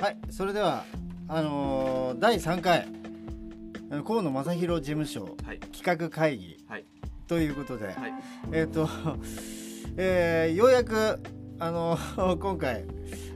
[0.00, 0.84] はいそれでは
[1.28, 2.88] あのー第3回
[4.02, 5.58] 河野正弘事務所はい。
[5.58, 6.86] 企画会議はい。
[7.28, 7.96] ということで、はい。
[8.50, 8.88] えっ、と、
[9.98, 11.20] えーようやく
[11.58, 11.98] あの
[12.40, 12.86] 今回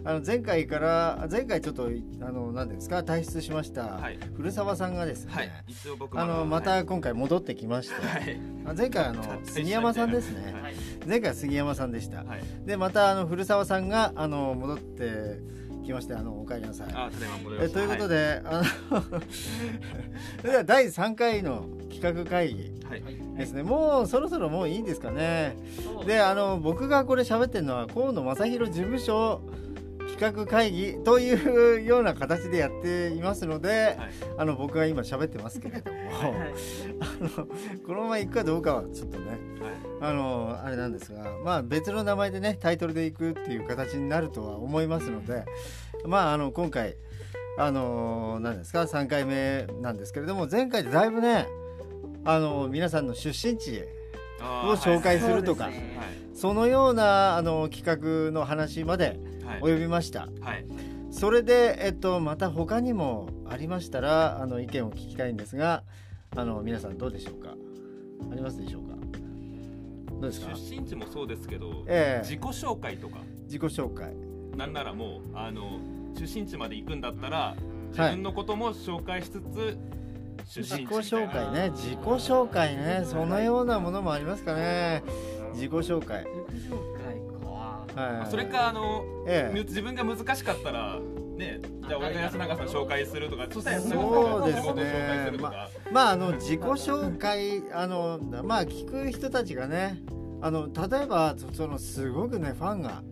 [0.06, 1.90] あの前回から前回ちょっと
[2.22, 4.18] あの何ですか退出しました、はい。
[4.34, 5.50] 古澤さんがですね、はい。
[5.66, 8.40] 一応僕あのまた今回戻ってきまして、はい。
[8.64, 10.74] あ前回あの杉山さんですね、はい。
[11.06, 12.42] 前回は杉山さんでした、はい。
[12.64, 16.86] でまたあの古澤さんがあの戻ってきましてあのお帰りなさい。
[16.88, 17.80] あただいま戻りました。
[17.80, 19.02] えということで、あの
[20.40, 23.02] それでは第3回の企画会議はい。
[23.02, 23.14] はい。
[23.36, 25.56] ですね、もうそろそろもういいんですかね。
[26.06, 29.40] であの僕がこれ喋ってるのは河野正弘事務所
[30.14, 34.12] 企画会議というような形でやっていますので、はい。
[34.38, 35.98] あの僕が今喋ってますけれども、
[37.00, 37.46] あの
[37.84, 39.38] このまま行くかどうかはちょっとねはい。
[40.00, 45.44] あのあれなんですが、まあ、別の名前でねタイトルでいくっていう形になるとは思いますので、
[46.04, 46.96] まあ、あの今回
[47.58, 51.46] あの何ですか3回目なんですけれども前回でだいぶね
[52.24, 53.82] あの皆さんの出身地
[54.66, 55.94] を紹介するとか、そうですね。
[56.34, 59.60] そのようなあの企画の話まではい。
[59.60, 60.28] 及びました。
[60.40, 60.66] はい。
[61.10, 65.84] それで、えっと、また他にもありましたらあの意見を聞きたいんですが
[66.34, 67.54] あの皆さんどうでしょうか？
[68.32, 68.96] ありますでしょうか？
[70.20, 70.56] どうですか？
[70.56, 72.26] 出身地もそうですけどええ。
[72.26, 73.18] 自己紹介とか。
[73.44, 74.12] 自己紹介。
[74.56, 75.78] なんならもうあの
[76.18, 77.54] 出身地まで行くんだったら
[77.90, 80.03] 自分のことも紹介しつつ出
[80.46, 82.76] 自己紹介ね自己紹介。
[82.76, 85.02] ねそのようなものもありますかね。
[85.52, 86.24] 自己紹介。
[86.50, 88.00] 自己紹介か。
[88.00, 88.30] はい。
[88.30, 89.58] それかあのええ。
[89.64, 90.98] 自分が難しかったら
[91.36, 94.64] ねじゃあ俺が安永さん紹介するとかそしたら安永さんそうですね。
[94.64, 95.68] が自己紹介するとか。
[95.92, 100.02] まああの自己紹介 あのまあ聞く人たちがね
[100.40, 103.02] あの例えばそそのすごくねファンが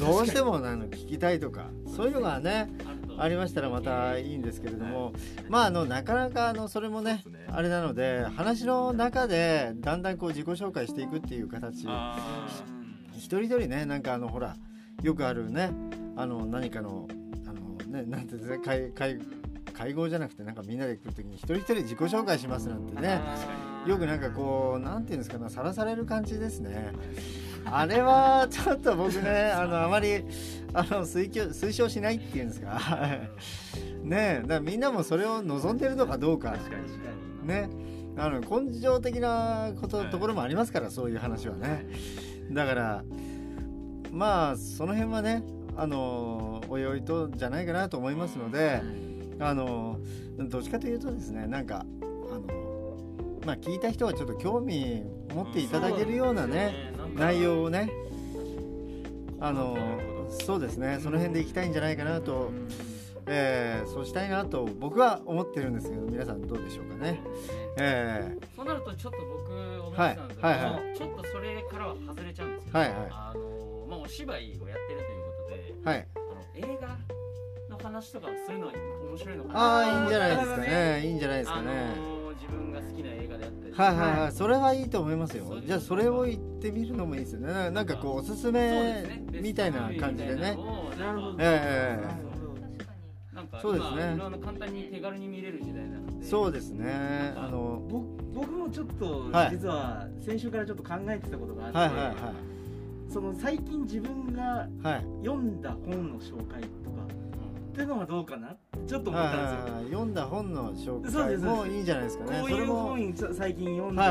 [0.00, 2.68] どうしてもあの聞きたいとかそういうのがね
[3.18, 5.12] ありましたらまたいいんですけれども、
[5.48, 11.84] まああのなかなかあのそれもねあれなので話の中でだんだんこう自己紹介していくっていう形。
[11.88, 12.16] あ
[13.14, 14.56] 一人一人ねなんかあのほら
[15.02, 15.72] よくあるね
[16.16, 17.06] あの何かの
[17.46, 19.18] あのねなんていうんですか会会
[19.72, 23.20] 会合じゃなくてなんかみんなで来る時に一人一人自己紹介しますなんてね。
[23.86, 26.92] よくなんかこうなんていうんですかねさらされる感じですね。
[27.64, 30.24] あれはちょっと僕ねあのあまり
[30.72, 32.78] あの推奨推奨しないっていうんですか？
[34.02, 36.52] ねえだからみんなもそれを望んでるのかどうか。
[36.52, 37.10] 確かに確か
[37.42, 37.48] に。
[37.48, 37.68] ね。
[38.16, 41.86] あの根性的なこと、はいところもありますからそういう話はね。
[42.50, 43.04] だから
[44.12, 45.44] まあその辺はね
[45.76, 48.82] あのおいおいとじゃないかなと思いますので
[49.38, 49.98] あの
[50.38, 51.86] どっちかというとですねなんか
[52.30, 52.98] あの
[53.46, 57.90] まあ聞いた人はちょっと興味持っていただけるようなね内容をね
[59.38, 59.78] あの
[60.30, 60.98] そうですね。
[61.02, 62.50] その辺でいきたいんじゃないかなと、
[63.26, 67.20] えーそうしたいなと僕は思ってるんですけど皆さんどうでしょうかね。
[67.78, 72.98] えそうなるとちょっと僕思ってたんですけど、はいはいはちょっとそれからは外れちゃうんですけど、はいはい。
[73.10, 76.06] あのまあお芝居をやってるということで、ーはい。
[76.14, 76.18] あ
[76.64, 76.94] の映画の
[77.90, 78.72] 話とかをするのは
[79.10, 79.60] 面白いのかな。
[79.60, 81.06] ああいいんじゃないですかね。
[81.06, 81.68] いいんじゃないですかあね。
[81.96, 85.44] の自分が好きな映画であったりはいはいはい、それはいいと思いますよ。
[85.46, 85.56] そう。
[85.56, 87.52] ですじゃあそれを言ってみるのもいいですよね。
[87.52, 89.24] ななんかこうおすすめね。
[89.30, 90.56] みたいな感じでね。
[90.98, 92.30] なるほどええ
[93.34, 94.02] なんかそうですね。
[94.02, 96.26] 今いろんな簡単に手軽に見れる時代なので。
[96.26, 97.32] そうですね。
[97.36, 99.50] あの僕僕もちょっとはい。
[99.52, 102.14] 実は先週からちょっと考えてたことがあって、はいはい
[103.12, 105.04] その最近自分がはいはい。
[105.24, 107.02] 読んだ本の紹介とか
[107.80, 108.54] っていうのはどうかな？
[108.86, 112.40] ちょっと思ったんですよ、読んだ本の紹介もいいんじゃないですかね。
[112.40, 114.08] こういう本最近読んでて。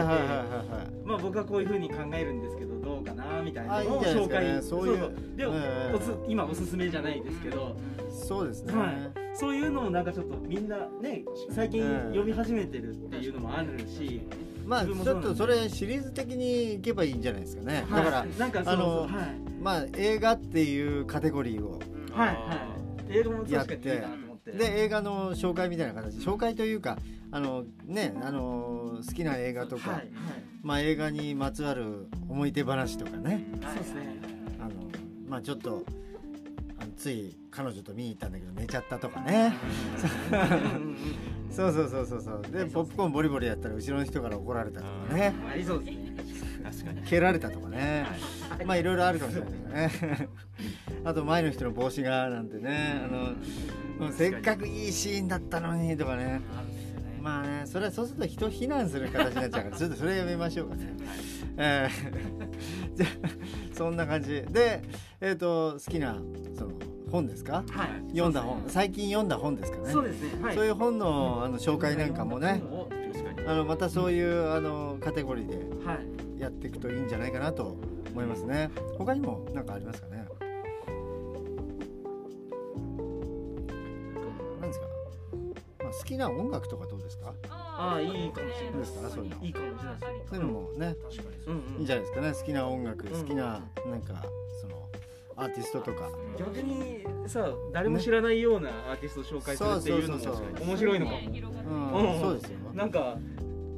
[1.06, 5.46] まあ僕はこういうふうに考えるんですけどどうかなみたいなのを紹介そういうで、
[6.28, 7.78] 今おすすめじゃないですけど、
[8.10, 8.74] そうですね。
[8.74, 9.38] はい。
[9.38, 14.22] そういうのをなんかちょっとみんなね最近ええ読み始めてるっていうのもあるし、
[14.66, 17.86] まあちょっとそれシリーズ的にいけばいいんじゃないですかね。
[17.88, 18.26] だから
[18.66, 19.08] あの
[19.62, 21.80] まあ映画っていうカテゴリーを。
[22.12, 22.79] はいはい
[23.10, 24.52] 映画も確かにいいかなと思って。
[24.52, 26.18] で映画の紹介みたいな形。
[26.18, 26.98] 紹介というか
[27.32, 30.10] あのねあの好きな映画とか、はいはい。
[30.62, 33.46] まあ映画にまつわる思い出話とかね。
[33.62, 34.20] そうですね。
[34.60, 34.72] あの
[35.28, 35.84] まあちょっと
[36.80, 39.54] あのつい彼女と見に行ったんだけど寝ちゃったとかね。
[41.52, 42.42] そうそうそうそうそう。
[42.52, 45.34] でポップコーンボリボリやったら後ろの人から怒られたとかね。
[45.52, 46.09] ありそうですね
[46.64, 47.02] 確かに。
[47.04, 48.06] 蹴られたとかね。
[48.66, 50.28] まあいろいろあるかもしれないですね。
[51.06, 53.02] あと前の人の帽子がなんてね
[54.00, 56.42] あのせっかくいいシーンだったのにとかね。
[57.22, 60.94] まあねそれはそうすると人非難する形になっちゃうから ちょっとそれやめましょうかね。
[61.58, 63.10] えー じゃあ
[63.74, 64.42] そんな感じ。
[64.50, 64.82] で
[65.22, 66.18] えっ、と好きな
[66.58, 66.72] その
[67.12, 67.64] 本ですか？
[67.70, 68.10] はい。
[68.12, 68.64] 読んだ本。
[68.68, 69.92] 最近読んだ本ですかね。
[69.92, 70.44] そうですね。
[70.44, 70.56] はい。
[70.56, 72.62] そういう本のあの紹介なんかもね。
[73.48, 76.00] あのまたそういうあのカテゴリーではい
[76.40, 77.76] やっていくといいんじゃないかなと
[78.12, 78.72] 思いますね。
[78.98, 80.26] 他にも何かありますかね？
[84.62, 84.86] 何ですか、
[85.84, 87.34] まあ、好きな音楽とかどうですか？
[87.50, 89.02] ああいいかもしれないです。
[89.02, 89.10] か？
[89.10, 89.46] そういうの。
[89.46, 90.30] いいかもしれないです。
[90.30, 92.34] そういうのもね確かにうんうんいいんじゃないですかね。
[92.34, 94.26] 好きな音楽ん好きななんか
[94.62, 94.90] その
[95.36, 96.10] アーティストとか。
[96.38, 100.24] 逆にさ誰も知らないようなアーティストを紹介するっていうのも
[100.66, 101.20] 面白いのかも。
[101.20, 101.22] う
[102.02, 102.20] ん、うん。
[102.22, 102.58] そうですよ。
[102.74, 103.18] なんか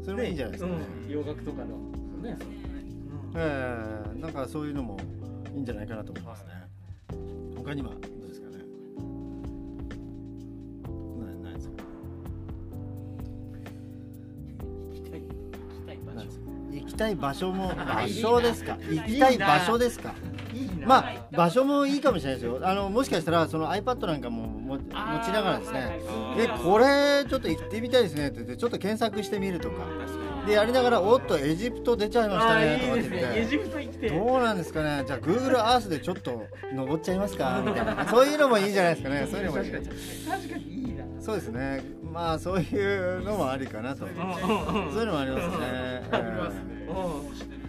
[0.04, 1.91] それもいいんじゃないですかね、うん、洋楽とかの
[2.22, 2.38] ね。
[3.36, 4.20] ええ。
[4.20, 4.98] なんかそういうのも
[5.54, 6.50] いいんじゃないかなと思いますね。
[7.58, 7.96] 他にはど
[8.26, 8.58] うですかね。
[11.20, 11.84] なないですか？
[16.72, 17.52] 行きたい場所。
[17.52, 18.78] も 場所ですか？
[18.90, 20.14] 行きたい場所ですか？
[20.86, 22.60] まあ場所もいいかもしれないですよ。
[22.64, 26.00] あのもしかしたらその iPad なんかもも持ちながらですね。
[26.38, 29.76] でこれちょっと行ってみたいですねって言ってちょっと検索してみるとか
[30.46, 33.40] でやりながらおっとエジプト出ちゃいましたねとか言って。
[33.40, 35.04] エジプト行ってどうなんですかね。
[35.06, 38.08] じゃあ Google Earth でちょっと登っちゃいますか みたいな。
[38.08, 39.28] そういうのもいいんじゃないですかね。
[39.30, 39.72] そういうのもいい。
[39.72, 39.96] 確かに。
[40.30, 41.04] 確かにいいな。
[41.20, 41.84] そうですね。
[42.12, 44.00] まあそういうのもありかなと。
[44.00, 44.18] そういう
[45.06, 46.04] のもありますね。
[46.12, 46.62] ありますね。
[46.70, 47.62] えー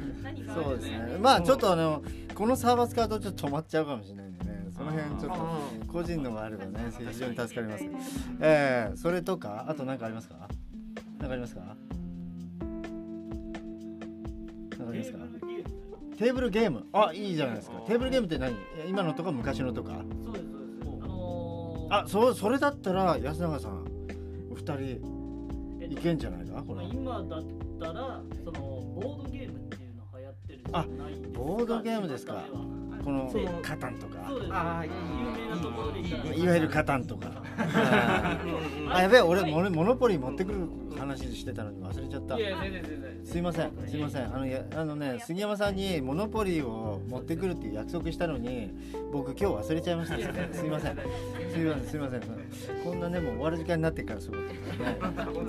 [0.54, 1.16] そうですね。
[1.18, 2.02] まあちょっとあの
[2.34, 4.66] このサーバー使うとちょっと止まっちゃうかもしれないんでね。
[4.76, 7.36] その辺ちょっと個人のがあればね非常に。
[7.36, 7.84] 助かります。
[8.40, 10.34] えー、それとかあと何かありますか？
[11.18, 11.76] 何かありますか？
[15.10, 16.16] 何かありますか？
[16.18, 16.86] テーブルゲーム。
[16.92, 17.76] あいいじゃないですか。
[17.86, 18.54] テーブルゲームって何？
[18.88, 20.02] 今のとか昔のとか？
[20.24, 20.72] そうですそうです。
[21.02, 23.84] あのーあそうそれだったら安永さん
[24.50, 24.72] お二人
[25.80, 26.62] えっといけんじゃないか？
[26.62, 27.44] これまあ今だっ
[27.80, 31.38] たらそのボードゲームっていうの流行ってるじゃあないですか。
[31.38, 32.44] ボードゲームですか
[33.04, 33.30] この
[33.62, 34.18] カタンとか。
[34.50, 37.42] ああいい有名なところで言ったらいわゆるカタンとか。
[37.58, 40.68] あやべえ俺モノモノポリー持ってくる
[40.98, 42.38] 話してたのに忘れちゃった。
[42.38, 43.20] いや全然全然。
[43.24, 44.34] すいませんすいません。
[44.34, 48.72] あのやあのね杉山さんにモノポリーを持ってくるっていう約束したのに
[49.12, 50.22] 僕今日忘れちゃいましたす
[50.66, 50.96] いません。
[50.96, 52.22] すいませんすいません。
[52.84, 54.38] こんなねもう終わる時間になってからそうい。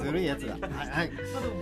[0.03, 0.53] ずるいやつだ。
[0.53, 1.11] はい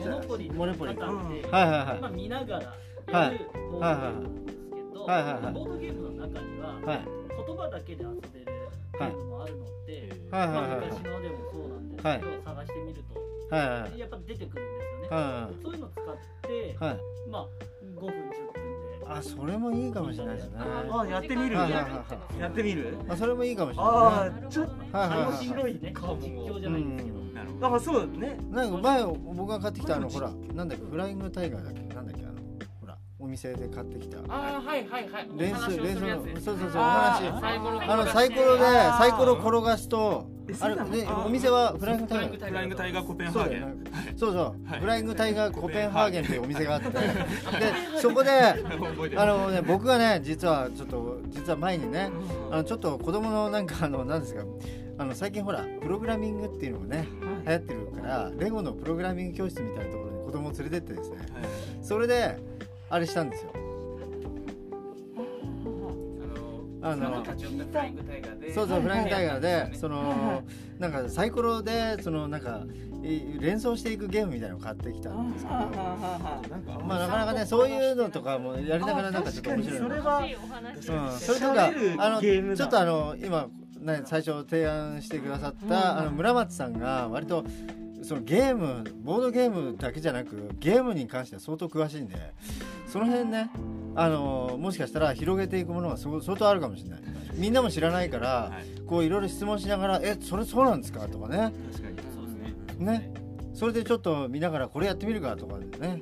[0.03, 0.95] モノポリーモノポリ。
[0.95, 2.01] はいはいはい。
[2.01, 2.75] まあ見ながら
[3.19, 3.33] はい。
[3.33, 4.60] やるボー
[5.05, 5.53] どはいはいはい。
[5.53, 7.05] ボードゲームの中にははい。
[7.45, 10.47] 言葉だけで遊べるゲームもあるのではい。
[10.47, 12.19] まあはいはい昔のでもそうなんですはい。
[12.19, 13.03] けど探してみる
[13.49, 15.23] とはいはいやっぱ出てくるんですよね。
[15.23, 16.05] はいそういうの使っ
[16.41, 16.99] てはい。
[17.29, 17.47] まあ
[17.95, 18.19] 5分10分
[18.99, 19.05] で。
[19.07, 20.57] あそれもいいかもしれないですね。
[20.59, 21.55] あやってみる？
[21.55, 22.97] やってみる？
[23.09, 25.17] あそれもいいかもしれあないねあちょっとはいはい。
[25.17, 25.91] はい面白いね。
[25.91, 27.19] かも実況じゃないんですけど。
[27.19, 27.33] うん。
[27.33, 28.37] なるほどあそうだね。
[28.51, 31.80] なんか前僕が買ってきたあのほらなんだっけフライングタイガーだっけ？
[33.31, 34.19] 店で買ってきた。
[34.19, 35.29] ああはいはいはい。
[35.37, 42.47] レースレーそうそうそうおあ話ーサイコロあのサイコロでサイコロ転がすとえあれねお店はフライングタイガー。
[42.49, 43.83] フライングタイガーコペンハーゲン。
[44.17, 46.89] そうそうフライングタイガーコペンハーゲンっていうお店があって。
[46.89, 46.99] で
[48.01, 48.29] そこで
[49.17, 52.09] あのね僕がね実はちょっと実は前にね
[52.51, 54.43] あのちょっと子供のなんかあのなんですか
[54.97, 57.07] あの最近ほらプログラミングっていうのがね
[57.47, 61.17] 流行ってるからレゴのプログラミング教室みたいなところに子供を連れてってですね。
[61.17, 61.27] はい。
[61.81, 62.37] それで
[62.91, 63.53] あれしたんですよ。
[66.83, 68.53] あの立ち寄ったフライングタイガーで。
[68.53, 70.43] そうそうフライングタイガーではいその
[70.79, 72.65] なんかサイコロでそのなんか
[73.03, 75.57] い連想していくゲームみたいなのを買ってきたんですけど。
[75.57, 75.79] なんか
[76.85, 79.77] まあなかなかねそういうのとかもやりながらなんかちょっと面白い。
[79.77, 82.57] そなれはうん、それとかあのゲームだ。
[82.57, 83.47] ちょっとあの今、
[83.79, 87.45] ね、最初提案してくださった、あの村松さんが割と
[88.03, 92.15] そのゲームボードゲームだけじゃなくゲームに関しては相当詳しいんで
[92.87, 93.49] その辺ね
[93.95, 97.01] あのもしかしたら広げていくものが相相当あるかもしれない。
[97.35, 98.81] みんなも知らないから、はい。
[98.85, 101.53] こういろいろ質問しながら「えそれそうなんですか?」とかね。
[101.71, 102.31] 確かにそうで
[102.73, 102.85] すね。
[102.85, 103.13] ね。
[103.53, 105.35] それでちょっと見ながらこれやってみるか？
[105.37, 106.01] とかね。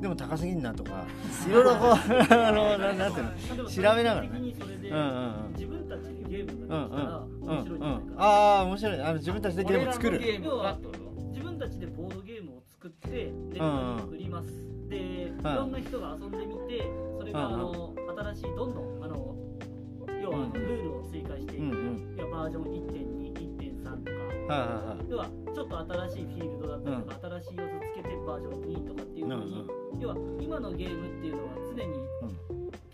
[0.00, 1.04] でも高すぎんなとか
[1.48, 1.90] いろいろこう
[2.34, 3.68] あのななんていうの？
[3.70, 4.30] 調べながらね。
[4.32, 5.52] うんうんうん。
[5.54, 8.22] 自分たちでゲームうんができたらうん面白いんじゃないかな。
[8.24, 9.00] ああ面白い。
[9.00, 10.20] あの自分たちでゲーム作る
[11.66, 14.48] たちでボードゲームを作ってネットに売ります、
[14.88, 17.92] で、いろんな人が遊んでみてそれがあの
[18.34, 19.34] 新しいどんどんあの
[20.22, 24.10] 要はあのルールを追加していく、いやバージョン1.2、1.3と
[24.46, 24.96] か。
[25.08, 29.66] 要はちょっと新しいフィールドだったりとか、新しい要素つけてバージョン2とかっていうはいふうに、
[29.98, 31.98] 要は今のゲームっていうのは常に、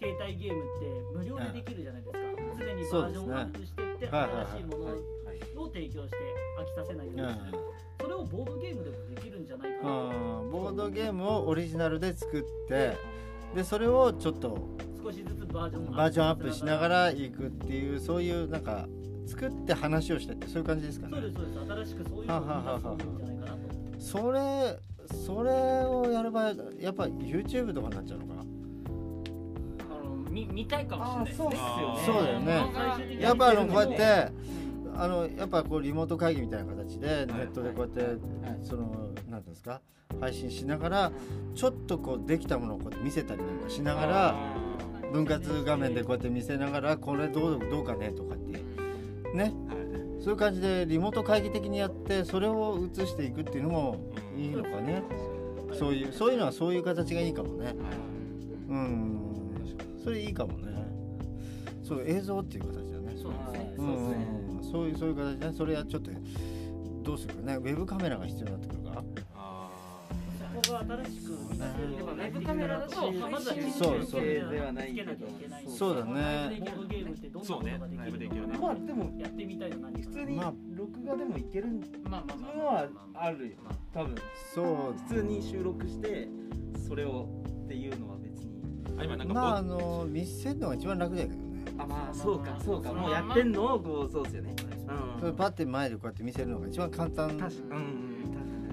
[0.01, 2.19] 携帯ゲームって無料でできるじゃないですか、
[2.57, 5.22] 常にバージョンアップしてって、新しいものを
[5.73, 6.17] 提供して
[6.59, 7.59] 飽きさせないよううんにする、
[8.01, 9.91] それをボードゲームでもできるんじゃないかな。
[10.51, 12.97] ボードゲームをオリジナルで作って
[13.55, 14.59] でそれをちょっと
[15.03, 18.87] 少しずつバージョンバージョンアップしながら行くっていうそういうなんか
[19.27, 21.13] 作って話をしてってそういう感じですかね。
[21.15, 21.59] そうですそうです。
[21.73, 23.59] 新しくそういうのを生み出んじゃないかなと。
[23.99, 24.79] それ
[25.25, 25.51] それ
[25.85, 28.41] をやる場合やっぱ YouTube とかになっちゃうのかな？
[28.41, 28.45] あ
[30.05, 31.49] の見見たいかもしれないですね。
[31.61, 33.19] あーそうだよね。
[33.21, 34.33] やっぱあのこうやって
[34.95, 38.21] あのやっぱこうリモート会議みたいな形でネットでこうやって
[38.63, 39.81] そのなんていうんですか？
[40.21, 41.13] 配信しながら
[41.55, 44.35] ちょっとこうできたものをこうやって見せたりなんかしながら
[45.13, 48.59] 分割画面でこうやって見せながらこれどうどうかねとかって
[49.35, 49.55] ね。
[50.21, 53.97] そういう感じでリモート会議的にやってそれを映していくっていうのも
[54.37, 55.03] いいのかね。
[55.77, 57.75] そういうそういうのはそういう形がいいかもね。
[58.69, 59.19] うん。
[60.05, 60.73] それいいかもね。
[61.83, 63.17] そう映像っていう形だね。
[63.21, 63.39] そうで
[63.77, 66.11] すねそういうそういう形ねそれはちょっと
[67.03, 67.57] どうするかね。
[67.57, 69.05] ウェブカメラが必要になってくるか。
[69.35, 69.69] あ
[70.63, 74.21] そこが新しくでもウェブカメラだとまずはそうそう。
[74.23, 75.15] ではないけど
[75.69, 76.61] そうだね。
[76.61, 81.69] ボードゲームってどんなことがでそうねまあでもやってみたいの何か普通にまあ録画でもいける
[82.05, 83.57] まあまあまあのはあるよ。
[83.93, 84.15] 多分
[84.55, 84.95] そう。
[85.09, 86.29] 普通に収録して
[86.87, 87.29] それを
[87.65, 88.53] っていうのは別に。
[88.97, 94.55] ーあ今なんかまああボの見せるのが一番楽だけどねあまあそうかそうかもうやってんのをこうそうですよね。
[95.21, 97.29] それパッて前でこうやって見せるのが一番簡単。
[97.39, 97.39] 確
[97.69, 97.81] かに。
[97.83, 98.13] うん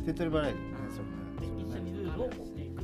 [0.05, 1.53] 手っ取り早いよねそれね。
[1.61, 2.83] 一緒にルールを追っていく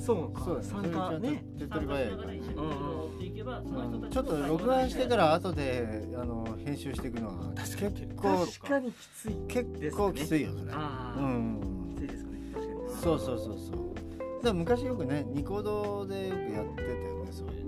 [0.00, 2.16] そうかそう参加ね手っ取り早いから。
[2.16, 7.76] ね参加しながら一緒にルールを追っていけばその人たちょっと録画してから後であの編集していくのは結
[8.16, 10.72] 構確かにきつい結構きついよそれ。
[10.72, 11.20] ああ。
[11.20, 11.94] うん。
[11.94, 12.38] きついですかね。
[12.52, 12.78] 確かに。
[13.02, 13.94] そうそうそうそう。
[13.94, 17.63] だから昔よくねニコ動でよくやってたよねそういう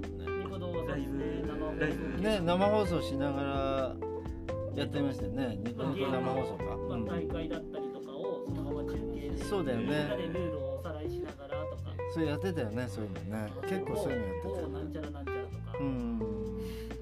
[1.78, 3.96] ライブね生放送しながら
[4.74, 5.58] やってましたよね。
[5.64, 7.04] ニコニコ生放送か、まあ、うん。
[7.06, 9.84] 大会だったりとかをそのまま中継でそうだよね。
[9.84, 11.82] みんなでルールをおさらいしながらとか。
[12.12, 13.52] それやってたよねそういうのね。
[13.62, 14.72] 結構そういうのやってた某よね。
[14.74, 16.18] なんちゃらなんちゃらとか、うん。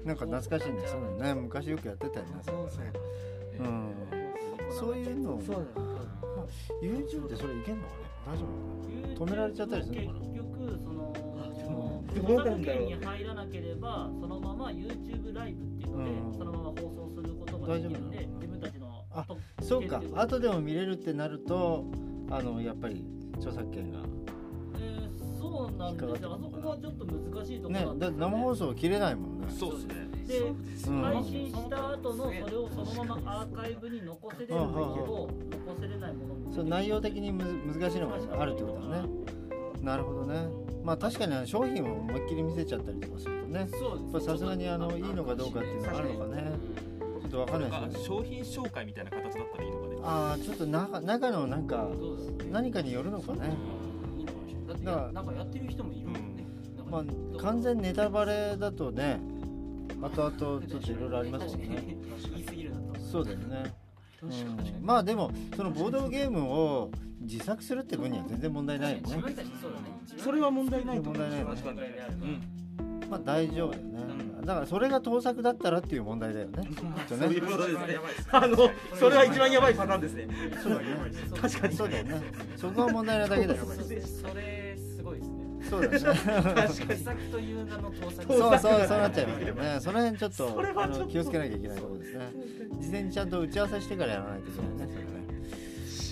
[0.05, 1.33] なんか懐かしいねそういうのね。
[1.33, 2.69] 昔よくやってたよねそういう。
[3.59, 3.93] うん。
[4.71, 5.41] そういうの。
[5.41, 5.67] そうだよ
[6.81, 8.05] YouTube ってそれいけんのかね。
[8.25, 10.25] 大丈夫止められちゃったりするのかな。
[10.25, 11.13] 結局その
[12.19, 16.37] 著作権に入らなければそのまま YouTube ライブっていうので、うん。
[16.37, 20.01] そのまま放送することができるんで大丈夫自分たちのあとそうか。
[20.15, 21.85] 後でも見れるってなると
[22.29, 23.05] あのやっぱり
[23.35, 23.99] 著作権が。
[24.79, 26.33] えーそうなんですよ。
[26.33, 29.47] あそこはちょっと難しいところねだって生放送切れないもんね。
[29.49, 29.93] そうですね。
[30.27, 31.01] で、うん。
[31.01, 35.29] 配信した後のそれをそのままアーカイブに残せれるんだけど
[35.67, 36.51] 残せれないものも。
[36.51, 39.09] それ内容的にむず難しいのがあるってことだね。
[39.81, 43.67] なるほどねまあ確かに商品を思いっきり見せちゃったりとかするとね
[44.23, 46.51] さすがにあのいいのかどうかっていうのがあるのかね。
[47.21, 49.95] ちょっとわかんないですよね商品紹介みたいな形だったらいいのかね。
[50.03, 51.87] ああちょっと中中のなんか
[52.51, 53.57] 何かによるのかね。
[54.67, 56.45] だからやなんかやってる人もいるもんね。
[56.91, 59.19] まあ完全ネタバレだとね
[59.99, 60.31] 後々
[60.67, 61.97] ちょっといろいろありますもんね。
[62.31, 62.99] 言い過ぎるなと。
[62.99, 63.73] そうだよね。
[64.21, 64.31] うん。
[64.85, 66.91] まあでもそのボードゲームを
[67.21, 69.23] 自作するって分には全然問題ないよね。
[70.17, 71.13] それは問題ないと思う。
[71.13, 71.61] 問題ないよね。
[71.63, 73.09] 問題であるうん。
[73.09, 73.95] まあ大丈夫だよね。
[74.45, 76.67] だからそれが盗作だったらっていう問題だよね。
[76.69, 76.75] きっ
[77.07, 77.27] とね。
[77.27, 77.97] そういうことですね。
[78.31, 78.57] あの
[78.93, 80.27] それは一番やばいパターンですね。
[80.61, 81.11] そうだよね。
[81.41, 81.75] 確かに。
[81.75, 82.21] そうだよね。
[82.57, 83.65] そこは問題なだけだよ。
[83.65, 85.45] それすごいですね。
[85.69, 86.67] そうだよね。
[86.67, 88.33] 自作という名の盗作。
[88.33, 89.77] そうそうそうなっちゃいますよね。
[89.79, 92.31] その辺ちょっと気をつけなきゃいけないところですね。
[92.79, 95.14] 事前にちゃんと打ち合わせしてからやらないといけないね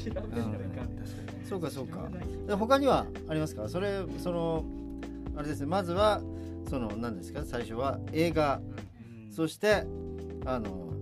[0.03, 0.83] 調べないか
[1.47, 2.09] そうかそうか。
[2.47, 3.69] で他にはありますか？
[3.69, 4.63] それその
[5.35, 5.67] あれですね。
[5.67, 6.21] まずは
[6.69, 7.43] その何ですか？
[7.45, 8.61] 最初は映画。
[9.29, 9.85] そして
[10.45, 10.93] あの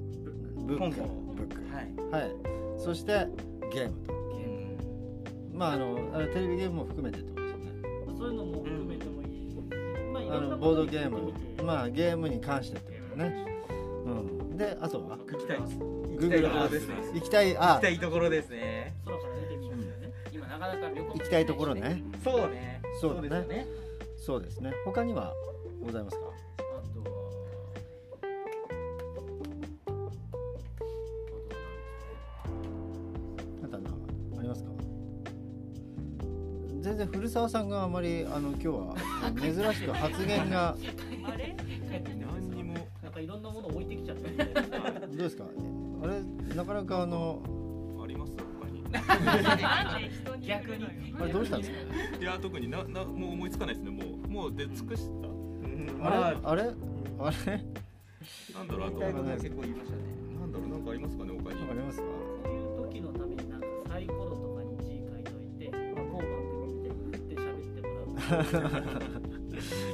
[0.55, 1.01] ブック
[1.35, 1.55] ブック。
[1.73, 2.23] はい。
[2.23, 2.31] はい。
[2.77, 3.27] そして
[3.73, 4.13] ゲームと。
[5.53, 5.95] まああの
[6.33, 7.65] テレビゲームも含めてってことですよね。
[8.17, 9.57] そういうのも含めてもいいし、
[10.11, 11.33] まあいあのボードゲーム。
[11.63, 13.45] まあゲームに関してってことね。
[14.05, 14.09] う
[14.53, 14.57] ん。
[14.57, 15.17] であとは？
[15.17, 15.77] 行きたいです
[16.21, 16.95] 行きたいところですね。
[17.13, 18.93] 行きたい行あきたいところですね。
[19.05, 22.03] 空から見てみるんだよね今なかなか旅行行きたいところね。
[22.23, 22.81] そうね。
[22.99, 23.67] そうですよね。
[24.17, 24.71] そうですね。
[24.85, 25.33] 他には
[25.83, 26.23] ございますか？
[26.59, 26.61] あ
[26.93, 27.05] とは。
[33.63, 33.89] またなんか
[34.37, 34.69] ありますか？
[36.81, 38.95] 全然古澤さんがあまりあの今日は
[39.39, 40.75] 珍しく発言が。
[41.25, 41.55] あれ？
[42.19, 42.75] 何にも。
[43.01, 44.27] なんかいろんなもの置いてきちゃった
[45.07, 45.45] どうですか？
[46.03, 46.21] あれ
[46.55, 47.41] なかなかあの
[48.03, 48.33] あります？
[48.59, 48.81] 他に？
[50.47, 50.85] 逆に。
[51.19, 51.77] あれどうしたんですか？
[52.19, 53.91] いや特にななもう思いつかないですね。
[53.91, 55.27] もうもう出尽くした。
[56.09, 56.23] あれ？
[56.33, 56.63] まああれ？
[56.63, 57.63] あれ？
[58.53, 58.97] なんだろうあと。
[58.99, 60.01] 結構言いましたね。
[60.39, 61.61] なんだろうなんかありますかね他に？
[61.61, 62.03] わかりますか？
[62.43, 68.41] そういう時のためになんかサイコロとかに字書いといて、まあ、某番組みたいに振って喋ってもらう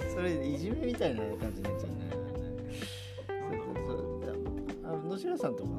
[0.07, 1.97] そ それいじめみたいな感じになっちゃうね。
[4.83, 5.69] ああの野白さんとか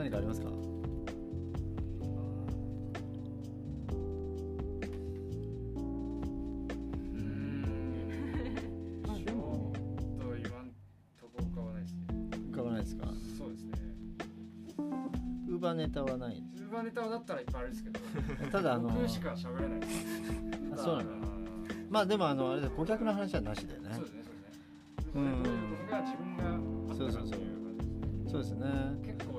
[0.00, 0.48] 何かありますか？
[15.48, 16.36] ウーバーネタはない。
[16.56, 18.04] ウーバーネタだったらいっぱいあるんですけどす
[18.52, 19.80] ただあの僕しか喋れない
[20.76, 21.10] そうなの？
[21.90, 23.88] まあでもあのあれだ顧客の話はなしだよね。
[23.94, 25.60] そうですねそうですね。
[26.00, 26.94] 自分がう
[28.30, 28.66] そうですね。
[29.04, 29.29] 結構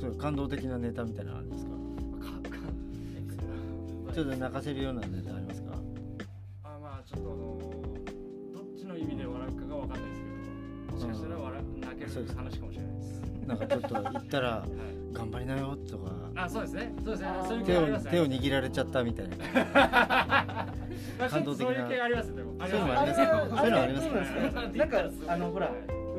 [0.00, 1.70] そう感動的なネタみたいなのあるんですか？
[1.72, 1.76] か
[4.08, 5.72] かちょっと泣かせるようなネタありますか？
[6.64, 7.58] あまあちょっとあの
[8.54, 10.28] どっちの意味で笑うかがわかんないですけ
[10.90, 13.20] どもしかしたら笑う泣ける話かもしれないです。
[13.46, 14.64] なんかちょっと言ったら
[15.12, 16.10] 頑張りなよとか。
[16.36, 16.94] あそうですね。
[17.04, 17.28] そうですね。
[17.46, 18.04] そういう手を系あります。
[18.04, 19.36] ね手を握られちゃったみたいな。
[21.18, 21.74] まあ感動的な。
[21.74, 22.54] そういう系ありますよでも。
[22.60, 24.14] そういうのもありますかそういうのありますか？
[24.76, 25.70] なんかあのほら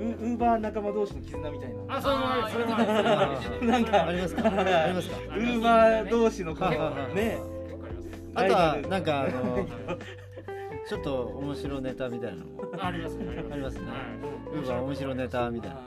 [0.01, 1.97] ウウーバー仲間同士の絆みたいな。
[1.97, 2.13] あそう
[2.51, 4.43] それもありますなんかありますか？
[4.47, 5.17] ありますか？
[5.17, 6.53] ウーバー同士の
[7.13, 7.39] ね。
[8.33, 9.67] あとはなんかあの
[10.87, 12.63] ちょっと面白ネタみたいなのも。
[12.79, 13.25] ありますね。
[13.51, 13.81] ありますね。
[13.85, 13.97] は
[14.53, 14.57] い。
[14.57, 15.81] ウーバー面白ネタみたいな。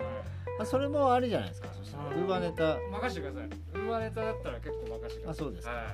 [0.60, 1.68] あそれもありじゃないですか？
[2.14, 2.78] ウーバーネタ。
[2.92, 3.44] 任してください。
[3.46, 5.46] ウーバーネタだったら結構任してください。
[5.46, 5.72] あそうですか。
[5.72, 5.84] はい。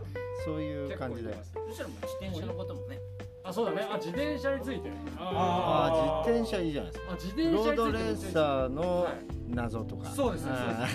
[0.45, 1.33] そういう感じで。
[1.69, 2.99] そしたらもう自転車のこともね
[3.43, 3.89] あそうだね。
[3.91, 4.91] あ自転車について。
[5.19, 7.13] ああ自転車いいじゃないですか。
[7.13, 9.15] あ自転車ロードレーサーのはい。
[9.49, 10.09] 謎とか。
[10.11, 10.87] そうですねあ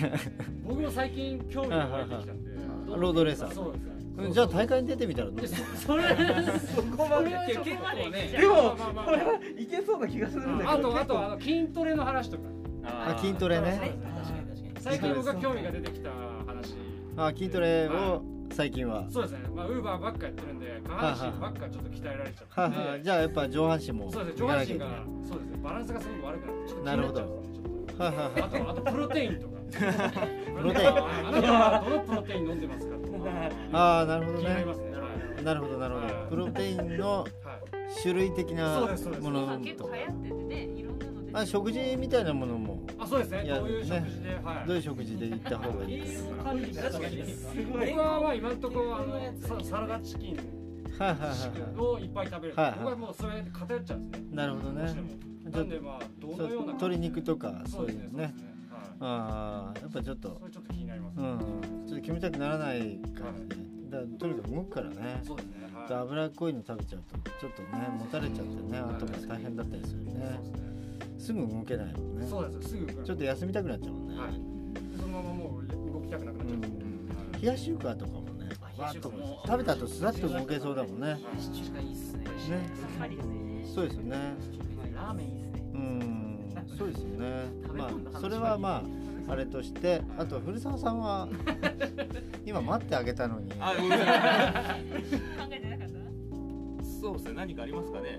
[0.66, 2.50] 僕も最近興味が湧いてきたんで。
[2.50, 3.50] ーロードレーサー。
[3.52, 3.78] そうで
[4.28, 5.36] すじゃあ大会に出てみたらどう？
[5.36, 7.30] でですそそれそこまで
[7.62, 10.70] 結構ねでもまあまあまあこれはいけそうな気がするんだけど。
[10.70, 12.44] あとあとあの筋トレの話とか。
[12.84, 13.66] あ筋トレね。
[13.66, 16.74] 確かに確かに最近僕が興味が出てきた話。
[17.18, 18.22] あ筋トレを
[18.56, 19.04] 最近は。
[19.10, 19.40] そうですね。
[19.54, 22.76] まあウーバーばっかやってるんで下半身ばっかちょっと鍛えられちゃはって。
[22.78, 24.40] いはいじゃあやっぱ上半身もそうですね。
[24.40, 24.86] 上半身が
[25.28, 25.58] そうですね。
[25.62, 28.02] バランスがすごく悪くなってちょっと気になるほどっちゃうんですねちょっと。
[28.04, 29.56] はいはいはいあとあとプロテインとか。
[29.76, 30.88] プロテイン。
[30.88, 32.96] あなたはどのプロテイン飲んでますか？
[32.96, 33.30] とか
[33.72, 34.44] ああなるほどね。
[34.48, 34.90] なりますね。
[34.92, 34.96] は
[35.40, 36.14] いなるほどなるほど。
[36.30, 37.30] プロテインのはい。
[38.02, 39.22] 種類的なそうですそうです。
[39.24, 40.68] ものとか構流行っててね
[41.36, 43.44] あ食事みたいなものもあそうですね。
[43.44, 44.66] どういう食事ではい。
[44.66, 47.24] どういう食事で行った方がいいか管理確かに。
[47.68, 50.38] 僕はまあ今のところあのササラダチキン
[51.78, 52.78] をいっぱい食べる、はいはい。
[52.78, 54.28] 僕はもうそれで偏っちゃうんですね。
[54.32, 54.94] なるほどね。
[55.44, 58.34] なんでまあどのような鶏肉とかそそういうのね。
[58.98, 60.40] ああやっぱちょっと。
[60.50, 61.38] ちょっと気になります、うん。
[61.86, 63.56] ちょっと決めたくならない感じで
[63.90, 65.20] だとにかく動くからね。
[65.22, 65.68] そうですね。
[65.74, 65.88] はい。
[65.88, 70.40] で脂っこいの食べちゃうとちょっとねもたれちゃってね後が大変だったりするね
[71.18, 72.26] すぐ動けないもんね。
[72.26, 72.68] そうです。
[72.70, 74.30] すぐちょっと休みたくなっちゃうもんね、はい。
[75.00, 76.76] そのままもう動きたくなくなっちゃうんで、はい
[77.42, 78.48] 冷やし中華とかもね
[78.78, 79.26] あわーっと冷やし中華。
[79.26, 81.16] も食べた後スラッと動けそうだもんね。
[81.52, 82.24] 中華いいっすね。
[82.24, 82.30] ね。
[82.80, 83.66] さっぱりですね。
[83.74, 84.16] そうですよね。
[84.94, 85.62] ラーメンいいっすね。
[85.74, 86.38] うん。
[86.78, 87.44] そうですよね。
[87.76, 88.82] まあそれはま
[89.28, 91.28] ああれとしてあと古澤さんは
[92.46, 93.52] 今待ってあげたのに。
[93.60, 94.06] あごめんなさい。
[95.36, 96.84] 考えてなかった？
[96.84, 97.32] そうですね。
[97.34, 98.18] 何かありますかね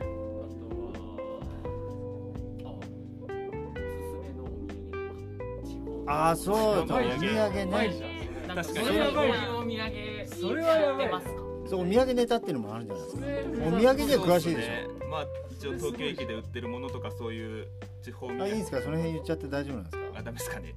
[6.08, 7.18] ああそうお土産
[7.66, 8.28] ね。
[8.48, 11.24] 確かにそれはやばいお土産それはやばい。
[11.68, 13.26] そうお土産ネタっていうのもあるんじゃないですか。
[13.68, 17.68] お土産には詳しいでしそうすねまあ一応東京駅で売ってるものとかそういう
[18.04, 18.82] 地方あいいんですか？
[18.82, 20.04] その辺言っちゃって大丈夫なんですか？
[20.18, 20.76] あダメですかね。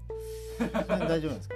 [0.59, 1.55] 大丈夫なんですか？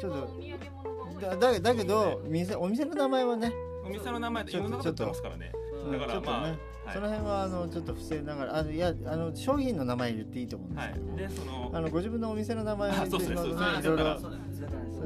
[0.00, 3.52] ちょっとだだだけど店お店の名前はね
[3.86, 5.52] お店の名前でいろんなこと売ってますからね。
[5.86, 6.54] うんだからまあ
[6.84, 6.94] はい。
[6.94, 11.16] その辺はあのちょっと伏せながらあのいやあの商品の名前言っていいと思うんではすけど、い。
[11.16, 13.50] でそのあのご自分のお店の名前を言ってしまう？
[13.50, 14.20] とあねいろいろ。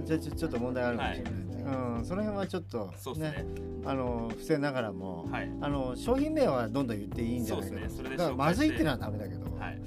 [0.04, 3.44] じゃあちょちょっと問題あるかもしれないんで、うん、その辺はちょっとそうですね。
[3.84, 5.50] あの伏せながらも、はい。
[5.60, 7.76] あの商品名はどんどん言っていいんじゃないか。
[7.76, 7.96] そうですね。
[7.96, 9.80] それでだからまずいってのはダメだけど、はい。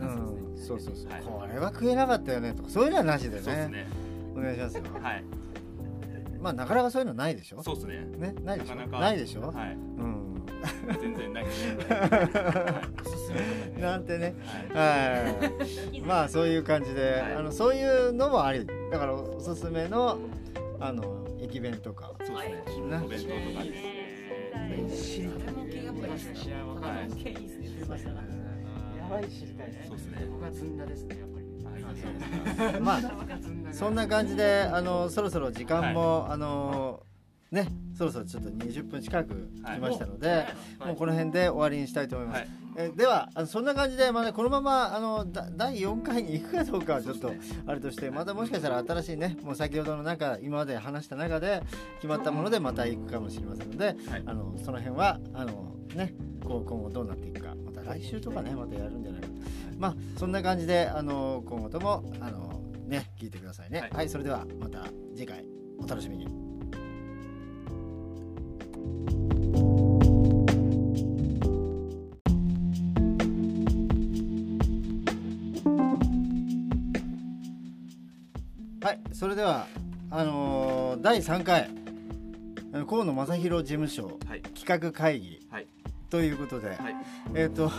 [0.00, 1.22] うん、そうそうそう、はい。
[1.22, 3.86] これは食えなかったよねとかそういうのはなしでね。
[4.34, 4.82] お願いしますよ。
[5.02, 5.24] はい。
[6.40, 7.62] まあなかなかそういうのないでしょ？
[7.62, 8.06] そうですね。
[8.18, 8.76] ねないでしょ？
[8.76, 9.00] なかなか。
[9.00, 9.72] ないでしょ、はい。
[9.72, 10.17] うん
[11.00, 11.46] 全然ない
[13.80, 14.34] なんてね。
[14.74, 15.24] はい。
[15.24, 15.30] は
[15.92, 16.00] い。
[16.00, 17.34] まあそういう感じで、はい。
[17.36, 18.66] あのそういうのもあり。
[18.90, 20.18] だからおすすめの
[20.80, 22.12] あの駅弁とか。
[22.24, 22.86] そうですね。
[22.88, 23.76] ねお弁当とかで
[27.76, 29.28] すましたなやばい。
[29.28, 30.76] 知りたいねそうですね僕はずん。
[30.76, 33.00] だですねやっぱりまあ
[33.72, 33.94] そん。
[33.94, 37.02] な感じであのそろそろ時間も、あの
[37.50, 40.46] ねそろそろちょっと20分近く来ましたので、
[40.84, 42.48] もうこの辺で終わりにしたいと思います、はい。
[42.76, 47.32] えではあのそんな感じで、まあね、このままあのだ第4回に行くかどうかはちょっと
[47.66, 51.62] あれとしてまたもしかしたら新しいねもう先ほどの中今まで話した中で
[51.96, 53.96] 決まったものでまた行くかもしれませんので、はい。
[54.24, 58.54] あのその辺はあのねこう今後どうなっていくかまた来週とかね。
[58.54, 59.28] またやるんじゃないか。
[59.78, 63.80] まあそんな感じであの今後ともあのね聞いてくださいね。
[63.80, 63.90] はい。
[63.90, 65.44] はい、それではまた次回
[65.78, 66.47] お楽しみに
[78.80, 79.66] はいそれでは
[80.10, 81.70] あのー第3回
[82.86, 84.42] 河野正弘事務所はい。
[84.42, 85.66] 企画会議はい。
[86.10, 86.78] ということで、はい。
[87.34, 87.70] えっ、と、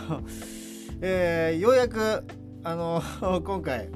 [1.00, 2.24] えーようやく
[2.64, 3.02] あの
[3.44, 3.88] 今回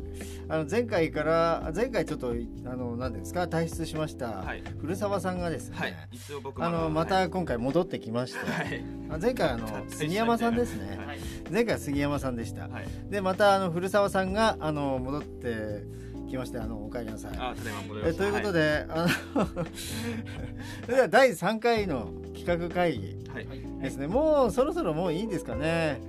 [0.49, 2.35] あの前回から前回ちょっと
[2.67, 4.63] あの何ですか退出しました、はい。
[4.79, 5.95] 古澤さんがですね、はい。
[6.13, 8.85] 一応僕あのまた今回戻ってきまして、はい。
[9.11, 11.19] あ前回あの 杉山さんですね、はい。
[11.51, 12.85] 前回杉山さんでした、はい。
[13.11, 15.85] でまたあの古澤さんがあの戻って
[16.29, 17.31] きましてあのお帰りなさい。
[17.33, 18.25] あただいま戻りました。
[18.27, 19.47] えということで、あの
[20.85, 23.47] それでは第3回の企画会議はい。
[23.47, 26.01] はいですね、もうそろそろもういいですかね。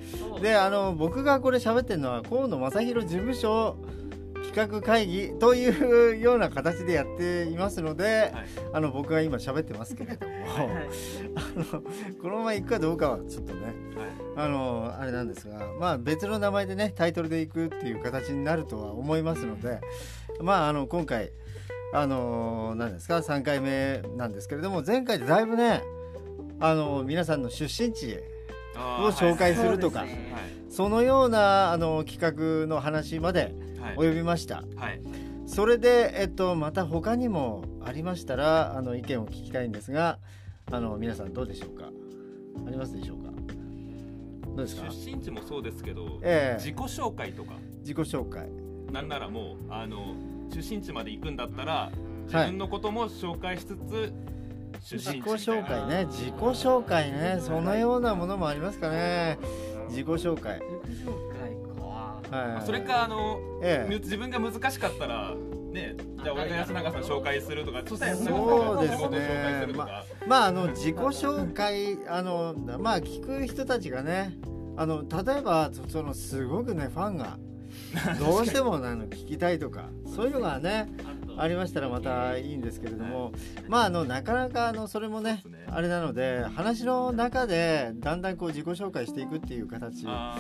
[0.42, 3.78] であの僕がこれ喋ってるのは河野正弘事務所
[4.56, 8.46] 企画会議というような形でやっていますので、はい。
[8.72, 10.34] あの僕が今喋ってますけれども、
[11.36, 11.82] あの
[12.22, 13.76] このまま行くかどうかはちょっとねはい。
[14.38, 19.82] あのあれなんですがまあ別の名前でねタイトルでいくっていう形になるとは思いますので
[20.40, 21.32] まああの今回
[21.94, 25.84] あの何ですか3回目なんですけれども前回でだいぶね
[26.60, 28.20] あの皆さんの出身地
[28.76, 30.10] を紹介するとか、はい。
[30.70, 32.20] そのようなあの企
[32.64, 33.96] 画の話まではい。
[33.98, 35.02] 及びました、はい。
[35.46, 40.18] それで、えっと、また他にもありましたらあの意見を聞きたいんですが
[40.72, 41.86] あの皆さんどうでしょうか？
[42.66, 43.32] ありますでしょうか？
[44.56, 44.90] どうですか？
[44.90, 46.60] 出身地もそうですけどええ。
[46.60, 47.54] 自己紹介とか。
[47.82, 48.50] 自己紹介。
[48.92, 50.16] なんならもうあの
[50.50, 51.92] 出身地まで行くんだったら
[52.26, 54.35] 自はい分のことも紹介しつつ出
[54.86, 56.06] 自己紹介なね。
[56.06, 57.12] 自己紹介。
[57.12, 57.40] ね。
[57.42, 59.40] そのようなものもありますかね。
[59.90, 60.62] 自己紹介。
[60.88, 61.56] 自己紹介
[62.30, 62.38] か。
[62.38, 62.66] はい。
[62.66, 64.00] それかあのええ。
[64.00, 65.34] 自分が難しかったら
[65.72, 68.32] ねじゃあ俺が安永さん紹介するとかそうですね。
[68.32, 70.06] が自分の紹介するとか。
[70.28, 74.38] まああの自己紹介あのまあ聞く人たちがね
[74.78, 77.38] あの例えばそそのすごくねファンが
[78.20, 80.90] どうしてもあの聞きたいとかそういうのがね
[81.38, 83.34] ありましたらまたいいんですけれども、
[83.68, 90.06] まああのなかなかあのそれもねあれなので話の中でだんだんこう自己紹介していくっていう形。
[90.08, 90.38] あ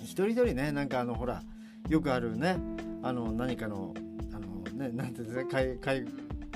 [0.00, 1.42] 一人一人ねなんかあのほら
[1.88, 2.58] よくあるね
[3.02, 3.94] あの何かの
[4.34, 6.04] あのねなんていうんですか会会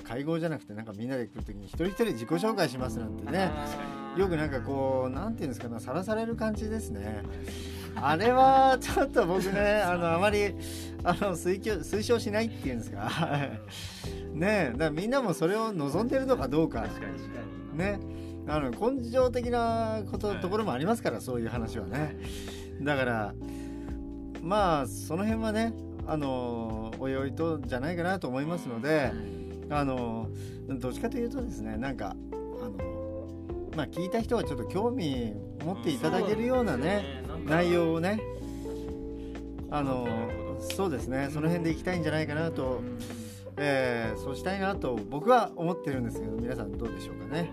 [0.02, 3.50] 会合じゃなくてなんかみんなで来る時に一人一人自己紹介しますなんてね。
[4.16, 7.22] よくなんかこうなんていうんですかねさらされる感じですね
[8.00, 10.54] あれはちょっと僕ね あのあまり
[11.02, 13.10] あの推奨推奨しないっていうんですか。
[14.32, 16.82] ねえだからみんなもそれを望んでるのかどうか。
[16.82, 17.40] 確かに確か
[17.72, 17.78] に。
[17.78, 18.00] ね
[18.48, 22.16] あの根性的なこと、はいところもありますからそういう話はね。
[22.80, 23.34] だから
[24.42, 25.72] まあその辺はね
[26.06, 29.10] あのおいおいとじゃないかなと思いますので
[29.70, 30.28] あの
[30.68, 32.14] どっちかというとですねなんか
[32.62, 33.28] あの
[33.76, 38.20] まあ聞いた人はちょっと興味持っていただけるようなね内容をね
[39.70, 40.06] あの
[40.60, 41.28] そうですね。
[41.32, 42.80] その辺でいきたいんじゃないかなと、
[43.56, 47.50] えーそうしたいなと僕は思ってるんですけど皆さんどうでしょうかね。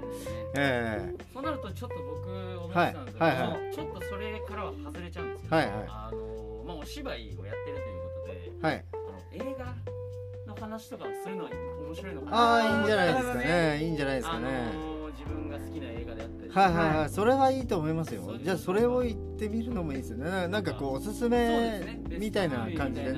[0.56, 2.30] えそうなるとちょっと僕
[2.60, 3.38] 思ってたんですけど、はい。
[3.38, 3.48] はい。
[3.48, 5.66] はちょっとそれからは外れちゃうんですよ、はい。
[5.66, 5.74] はい。
[5.88, 8.86] あのまあお芝居をやってるということでーはい。
[8.94, 11.50] あの映画の話とかをするのは
[11.88, 12.38] 面白いのかな。
[12.38, 13.84] ああいいんじゃないですかね。
[13.84, 14.94] いいんじゃないですかね。
[15.18, 18.38] 自分が好きな映画であったりはいはいはい、それはいいと思いますよ。
[18.38, 20.30] じゃあそれを言ってみるのもいいですよね。
[20.30, 23.18] ななんかこうおすすめみたいな感じでね。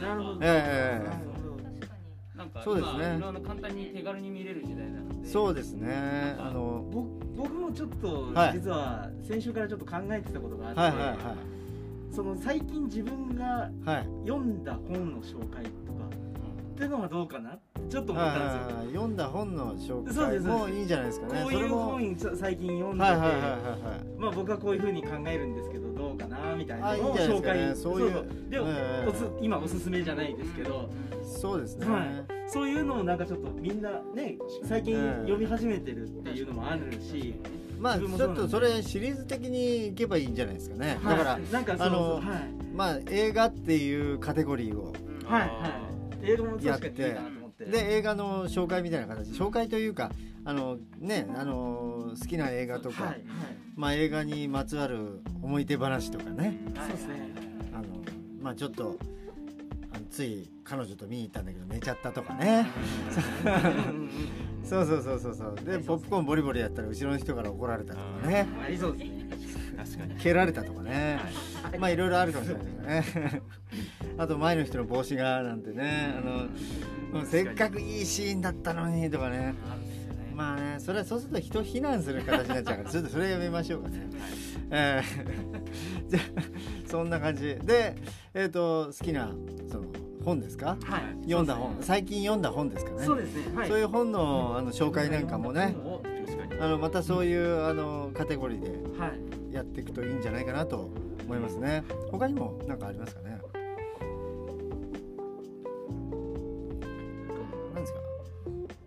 [0.00, 0.38] なるほど。
[0.42, 3.20] ええ確かになんかそうですね。
[3.44, 5.28] 簡単に手軽に見れる時代なので。
[5.28, 6.36] そうですね。
[6.38, 8.52] あの僕僕もちょっとはい。
[8.52, 11.18] 実は先週からちょっと考えてたことがあって、はいはいはい。
[12.14, 14.08] その最近自分がはい。
[14.24, 16.08] 読んだ本の紹介とか
[16.78, 17.58] っていうのはどうかな？
[17.90, 21.42] ちょっと思ったんですよ、読んだ本の紹介もいいんじゃないですかね。
[21.42, 23.10] こういう本最近読んでて、
[24.16, 27.74] まあ僕はこういうふうに考えるんですけどどうかなみたいなのを紹介。
[27.74, 28.12] そういう
[28.48, 29.08] で、え
[29.40, 30.86] 今おすすめじゃないですけど、はい。
[31.24, 31.86] そうですね。
[31.88, 32.06] はい。
[32.46, 37.34] そういうのもなんかちょっとみんなね最近ええ読み始めてるっていうのもあるし、
[37.80, 40.96] まあちょっとそれシリーズ的にいけばいいんじゃないですかね。
[41.04, 41.42] だからはい。
[41.52, 42.22] なんかあの
[42.72, 44.92] まあ映画っていうカテゴリーを。
[45.24, 45.46] はいは
[45.84, 45.87] い
[46.22, 47.64] 映画も確かにいいかなと思って。
[47.64, 49.30] で映画の紹介みたいな形。
[49.30, 50.10] 紹介というか
[50.44, 53.24] あのねあの好きな映画とか、はいはい。
[53.76, 56.58] まあ映画にまつわる思い出話とかね。
[56.76, 57.32] そうですね。
[57.72, 57.84] あの
[58.40, 58.96] まあちょっと
[59.92, 62.66] あのつい彼女と見に行ったんだけど寝ちゃったとかね。
[64.64, 65.54] そうそうそうそうそう。
[65.64, 68.46] でポップコーンボリボリやったら後ろの人から怒られたとかね。
[68.62, 69.17] ありそうですね
[69.78, 70.14] 確かに。
[70.16, 71.20] 蹴られたとかね。
[71.78, 72.60] まあいろいろあるかもしれな
[72.98, 73.42] いですね。
[74.18, 79.54] あと前の人の帽子がなんてねあのせっかくいいシーンだったのにとかね。
[80.34, 84.08] まあねそれはそうすると人を非難する形になっちゃうから ちょっとそれやめましょうかね、
[84.70, 86.06] えー。
[86.08, 86.42] じゃあ
[86.86, 87.56] そんな感じ。
[87.64, 87.96] で
[88.34, 89.32] えっ、と好きな
[89.70, 89.84] その
[90.24, 90.76] 本ですか？
[90.82, 91.24] はい。
[91.24, 91.76] 読んだ本。
[91.80, 93.04] 最近読んだ本ですかね。
[93.04, 93.56] そうですね。
[93.56, 93.68] はい。
[93.68, 95.74] そういう本のあの紹介なんかもね。
[96.60, 100.90] あのまたそういうあのカテゴリーではいやっていくといいんじゃないかなと
[101.24, 101.84] 思いますね。
[102.10, 103.38] 他にも何かありますかね？
[107.74, 107.98] 何ですか、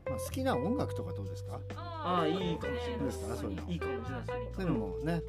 [0.10, 1.60] まあ、好きな音楽とかどうですか？
[1.76, 3.28] ああいいかもしれないです。
[3.28, 3.36] か？
[3.36, 3.72] そういうの。
[3.72, 4.26] いいかもしれない。
[4.26, 5.22] ですそういうのもね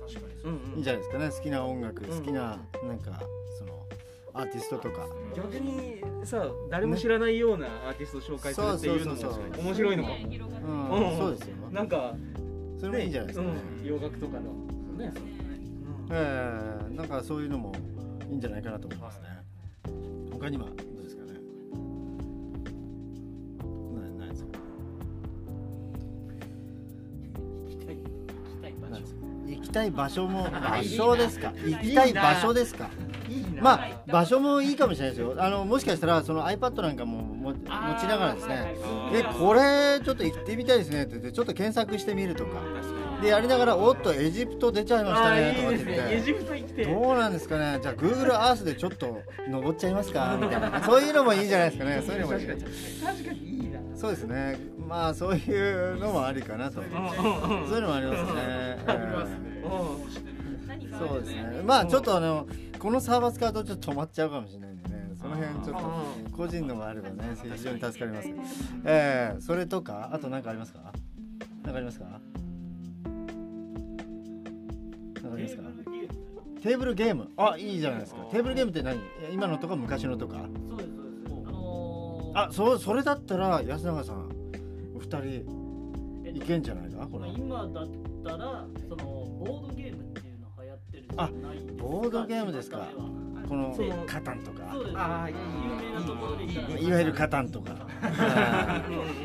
[0.44, 1.30] うんうんいいんじゃないですかね？
[1.30, 2.40] 好きな音楽うん好きな
[2.86, 3.22] なんか
[3.58, 3.86] その
[4.34, 5.06] アーティストとか。
[5.36, 9.20] 逆にさ誰も知らないようなアーティストを紹介するっていうのも
[9.62, 10.16] 面白いのかも。
[10.16, 10.18] う
[11.14, 11.18] ん。
[11.18, 11.56] そうですよ。
[11.70, 12.14] なんか
[12.78, 13.52] それもいいんじゃないですかね。
[13.80, 13.86] うん。
[13.86, 14.50] 洋楽とかの
[14.98, 15.12] ね
[16.10, 17.72] ええなんかそういうのも
[18.30, 19.28] いいんじゃないかなと思いますね。
[20.32, 21.32] 他にはどうですかね？
[23.94, 24.48] なないですか？
[29.46, 30.26] 行きたい場所。
[30.26, 31.52] も 場所ですか？
[31.64, 32.88] 行きたい場所ですか？
[33.60, 35.34] まあ場所もいいかもしれないですよ。
[35.38, 38.74] あのもしかしたらその iPad なんかもも持ちながらですね。
[39.12, 42.60] でこれちょっと行ってみたいですねって言ってちょっと検索してみるとか
[43.22, 45.54] でやりながらおっとエジプト出ちゃいましたあね。
[45.54, 45.86] とか言って。
[45.86, 47.78] ねエジプト行ってどうなんですかね。
[47.80, 50.82] じゃあ Google Earth でちょっと登っちゃいますかみたいな。
[50.84, 52.02] そういうのもいいじゃないですかね。
[52.04, 52.60] そういうのもいい確
[53.24, 53.78] かにいいな。
[53.96, 54.58] そうですね。
[54.88, 56.74] まあそういうのもありかなと。
[56.74, 56.92] そういう
[57.80, 58.40] のもありますね。
[58.40, 58.98] え何
[60.88, 61.62] かーそうですね。
[61.64, 62.46] まあちょっとあの
[62.78, 65.10] このサーバー使うとちょっと止まっちゃうかもしれないんでね。
[65.20, 65.82] その辺ちょっ
[66.30, 67.80] と個人のがあればね非常に。
[67.80, 68.28] 助かります
[68.84, 70.92] えー、それとかあと何かありますか？
[71.62, 72.20] 何かありますか？
[75.48, 76.60] 何かありますか？
[76.62, 77.30] テーブルゲーム。
[77.36, 78.20] あいいじゃないですか。
[78.30, 78.98] テーブルゲームって何？
[79.32, 80.46] 今のとか昔のとか？
[80.68, 81.48] そうですそうです。
[81.48, 84.30] あのーあそうそれだったら安永さん
[84.94, 85.18] お二人
[86.24, 87.06] えっといけんじゃないか？
[87.06, 87.28] これ。
[87.30, 87.88] 今だっ
[88.24, 91.72] たらそのボードゲームっていうの流行ってるじゃないですか。
[91.82, 92.88] ボードゲームですか
[93.48, 93.74] この
[94.06, 94.62] カタンとか。
[94.94, 97.86] あーいい有名ないわゆるカタンとか。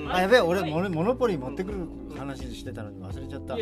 [0.09, 1.77] あやべえ俺モノモノポリ持ってくる
[2.17, 3.55] 話してたのに忘れちゃった。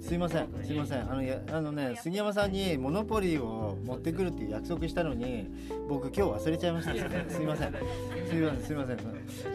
[0.00, 1.10] すいませんすいません。
[1.10, 5.48] あのやあのね杉山さんにモノポリを持ってくるっていう約束したのに
[5.88, 6.92] 僕今日忘れちゃいました。
[7.30, 7.72] すいません。
[7.72, 8.98] すいませんすいません。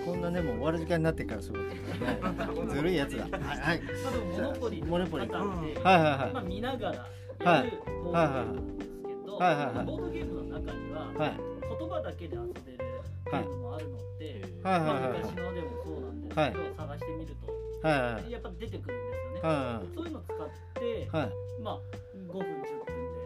[0.05, 1.75] こんなねもう終わる時間になってからそういうこ
[2.55, 2.75] とね。
[2.75, 3.23] ずるいやつだ。
[3.23, 3.81] はい
[4.35, 5.27] モノポリモノポリ。
[5.27, 6.33] はいはいはい。
[6.33, 7.05] まあ見ながら。
[7.51, 7.67] はいはい
[8.11, 8.45] は
[8.85, 8.88] い
[9.39, 11.39] ボードゲームの中にははい。
[11.79, 12.53] 言葉だけで遊べる
[13.31, 14.79] ゲームもあるのではい。
[14.81, 16.51] はいまあはい昔のでもそうなんですはい。
[16.51, 17.35] けど探してみる
[17.81, 19.07] とはいはいやっぱ出てくるんで
[19.39, 19.49] すよね。
[19.49, 20.37] はそういうの使っ
[20.75, 21.29] ていはい。
[21.63, 21.79] まあ
[22.27, 22.51] 5分10分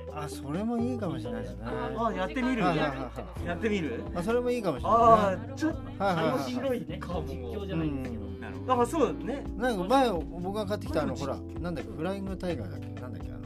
[0.05, 0.13] で。
[0.15, 1.63] あそれもいいかもしれないですね。
[1.65, 2.63] あやってみる？
[2.63, 3.11] はいはいは
[3.43, 4.03] いやってみる？
[4.13, 6.85] あそれもいいかもしれないああちょっとはいはいはい面白いね。
[6.89, 8.23] 実況じゃないんですけど。
[8.39, 9.43] なるほどあそうだね。
[9.57, 13.42] なんか前僕が買ってきたあのほらなんだっけフライングタイガーだっけなんだっけあの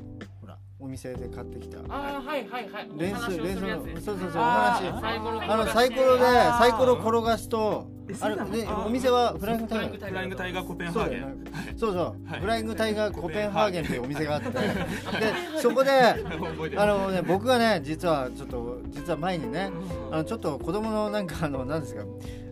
[0.87, 1.79] お店で買ってきた。
[1.89, 2.89] あーはいはいはい。
[2.97, 4.83] レースお話をレースするやつのそうそうそうおあ話。
[4.85, 9.99] ーサイコロあのサイコロでサイコロ転がすとえあれでお店はフライングタイガー。
[9.99, 11.45] フフライングタイガーコペンハーゲン。
[11.75, 14.49] そうそうフライングタイガーコペンハーゲンっていうお店があって。
[14.49, 14.59] で
[15.61, 19.69] そこであのね僕がね実はちょっと実は前にね
[20.09, 22.03] あのちょっと子供のなんかあのなんですか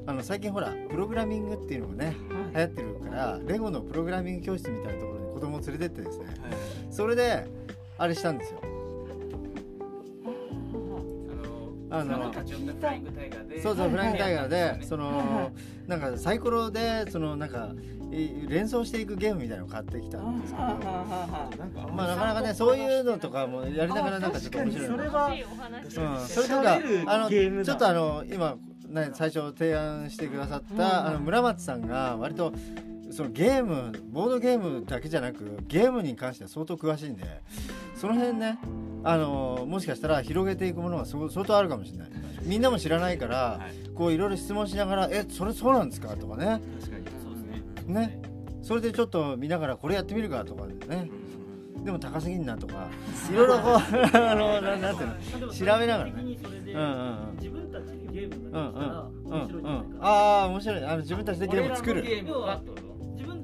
[0.08, 2.18] あの最近ほらプログラミングっていうのがね
[2.54, 6.26] 流行ってるからレゴのプログラミング教室みたいなところに子供を連れてってですね。
[6.92, 7.48] それで
[7.98, 8.62] あれしたんですよ。
[11.90, 15.52] あの立ち寄ったフライングタイガーでそうそうフライングタイガーでそはいの
[15.88, 17.70] なんかサイコロでそのなんか
[18.12, 20.66] い連想していくゲームみたいなのを買ってきたんですけど
[21.94, 25.30] まあなかなかねそういうのとかもやりながらなんかちょっと面白いなそれは
[26.24, 28.58] ん、それとかあのちょっとあの今、
[28.90, 32.54] ね、最初提案してくださった、あの村松さんが割と
[33.16, 37.24] そのゲームボードゲームだけじゃなくゲームに関しては相当詳しいんで
[37.96, 38.60] その辺ね
[39.04, 42.10] あのもしかしたら広げていくものが相相当あるかもしれない。
[42.44, 43.90] みんなも知らないから、はい。
[43.96, 46.60] こういろいろ質問しながら「えそれそうなんですか?」とかね。
[46.82, 47.94] 確かにそうですね。
[47.94, 48.22] ね。
[48.62, 50.44] それでちょっと見ながらこれやってみるか？
[50.44, 51.10] とかね。
[51.84, 52.88] でも高すぎんなとか
[53.32, 53.74] いろいろこう
[54.18, 55.50] あのななんていうの？
[55.54, 56.24] 調べながらね。
[57.38, 59.94] 自分たちでゲームうんができたらうん面白いんじゃないか。
[60.00, 60.84] なああ面白い。
[60.84, 62.02] あの自分たちでゲーム作る。
[62.02, 62.62] ゲームは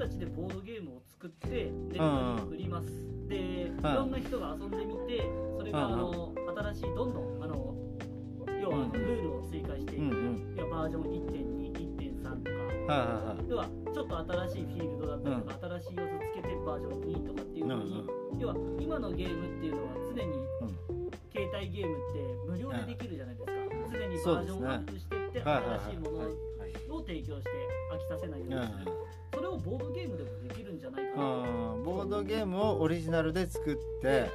[0.01, 2.87] たちでボードゲームを作ってネットに売ります、
[3.29, 5.21] で、いろんな人が遊んでみて
[5.55, 6.33] それがあの
[6.73, 7.75] 新しいどんどんあの
[8.59, 12.51] 要はルールを追加していく、うんバージョン1.2、1.3、3と
[12.87, 13.35] か。
[13.47, 18.07] 要はちょっと新しいフィールドだったりとか、新しい要素つけてバージョン2とかっていうふうに、
[18.39, 20.33] 要は今のゲームっていうのは常に、
[21.33, 23.51] 携帯ゲームって無料でできるじゃないですか、
[23.91, 26.50] 常にバージョンアップしてって、はいはいはい新しいものを
[26.99, 27.49] 提供して
[27.93, 28.55] 飽きさせないように。
[28.55, 28.91] する、
[29.33, 31.23] それをボードゲームでもできるんじゃないかな。
[31.83, 34.29] ボードゲームをオリジナルで作って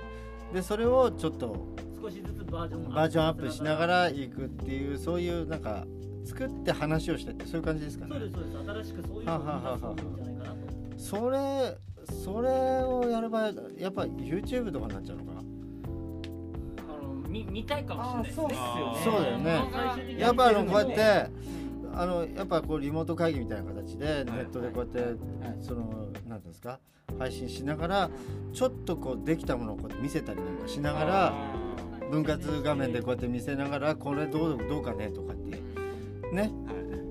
[0.52, 1.56] でそれをちょっと
[2.00, 5.84] 少しずつバージョンバージョンアップしながらいくっていうそういうなんか
[6.24, 8.12] 作って話をしてってそういう感じですかね。
[8.12, 8.58] そうですそうです。
[8.58, 10.98] 新しくそういうのを生みんじゃないかなと。
[10.98, 11.76] それ
[12.22, 12.48] それ
[12.84, 15.40] をやればやっぱ YouTube とかになっちゃうのかな？
[15.40, 15.42] あ
[17.02, 18.46] の見見たいかもしれないですね。
[18.56, 20.16] あーそうだよね。
[20.18, 21.30] やっぱあのこうやって
[21.96, 25.18] あのやっぱこうリモート会議みたいな形でネットでこうやって
[25.62, 26.78] その何ですか
[27.18, 28.10] 配信しながら
[28.52, 31.34] ちょっとこうできたものをこうやって見せたりなんかしながら
[32.10, 35.56] 分割画面でこうやって見せながらこれどうどうかねとかって
[36.32, 36.52] ね。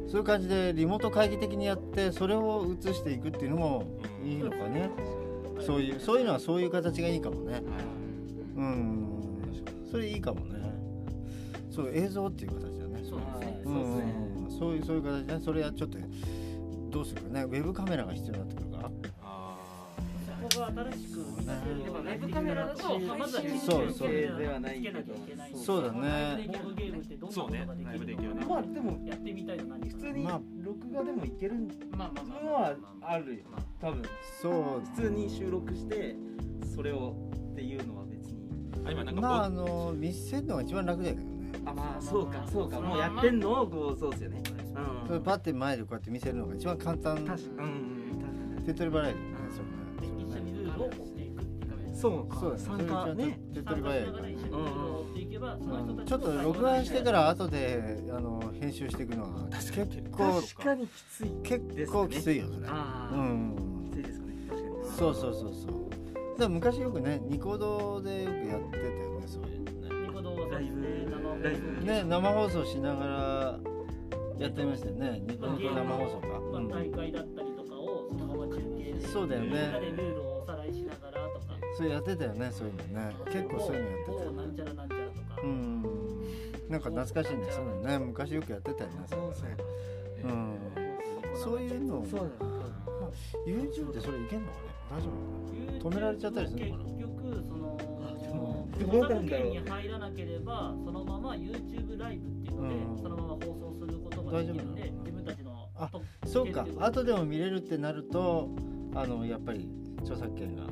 [0.07, 3.83] そういう感じでリモート会議的にやってそれを映していくっていうのも
[4.23, 4.89] いいのかね。
[5.65, 7.61] そういうそういうのはそういう形がいいかもね。
[8.55, 9.07] うん。
[9.89, 10.59] それいいかもね。
[11.71, 13.03] そう映像っていう形だね。
[13.03, 13.61] そうですね。
[13.65, 13.73] うん。
[13.73, 14.34] そう
[14.73, 15.97] いうそういう形ねそれはちょっと
[16.89, 17.43] どうするかね。
[17.43, 18.91] ウェブカメラが必要になってくるか。
[19.21, 19.57] あ
[20.49, 24.09] そこが新しく生み出せるようなウェブカメラだとまずはそうそう。
[24.11, 25.01] ではないけど
[25.55, 26.47] そうだね。
[26.47, 30.41] ボードゲームってどんなことがでそうねライブできるまあでもやってみたいの何か普通にまあ。
[30.63, 31.55] 録画でもいける
[31.91, 33.43] まあまあまあのはあるよ。
[33.81, 34.03] 多分
[34.41, 34.53] そう。
[34.95, 36.15] 普通に収録して
[36.73, 37.15] それを
[37.51, 38.45] っていうのは別に。
[38.83, 41.34] ーあ今なんかまああボの見せるのが一番楽だけどね
[41.65, 42.45] あまあそうか。
[42.51, 43.61] そうかもうやってんの？
[43.61, 44.41] をこうそうですよね。
[45.07, 47.25] それパッて前でこうやって見せるのが一番簡単。
[47.25, 47.69] 確かに。
[47.69, 49.11] うん手っ取り早い。
[49.11, 49.21] よね
[50.01, 52.39] で一緒にルールを追っていくっていうかそうか。
[52.39, 52.63] そうだね。
[52.63, 53.39] 参加ね。
[53.53, 54.05] 手っ取り早い。
[54.05, 59.71] 参加しながら一緒にルールを追っていけばその人たちちょっと録画してから後であの編集していくのは結
[60.11, 61.29] 構確かにきつい。
[61.43, 62.67] 結構きついよそれ。
[62.67, 63.15] ああ。
[63.15, 63.89] うん。
[63.91, 64.33] きついですかね。
[64.49, 64.97] 確かに。
[64.97, 66.39] そうそうそうそう。
[66.39, 69.54] でも昔よくねニコ動でよくやってたよねそういう
[70.55, 71.85] ライブ生放送ライブ。
[71.85, 73.59] ね生放送しながら
[74.39, 75.21] やってましたよね。
[75.27, 79.47] ニコニコ生放送か、まあうん大会だったりとかをそのまま中継でそうだよね。
[79.47, 81.55] みんなでルールをおさらいしながらとか。
[81.77, 83.15] それやってたよねそういうのね。
[83.25, 85.35] 結構そういうのやってもうなんちゃらなんちゃらとか。
[85.35, 85.83] たうん。
[86.69, 87.47] なんか懐かしいね。
[87.51, 87.99] そういうのね。
[87.99, 88.95] 昔よくやってたよね。
[89.07, 89.25] そういう。
[89.25, 89.57] のね
[90.23, 91.37] うん。
[91.37, 92.05] そういうの。
[92.09, 92.55] そうだね
[93.45, 94.75] YouTube ってそれいけんのかね。
[94.89, 95.07] 大丈
[95.79, 96.89] 夫止められちゃったりするのかな。
[96.89, 97.64] 結局その
[98.79, 103.01] どう著作なんだろう権に入らなければそのまま YouTube ライブっていうので、うん。
[103.01, 106.65] そのまま放送することができるんで大丈夫なの自分たちのあとそうか。
[106.79, 108.49] 後でも見れるってなると
[108.93, 110.63] あのやっぱり著作権が。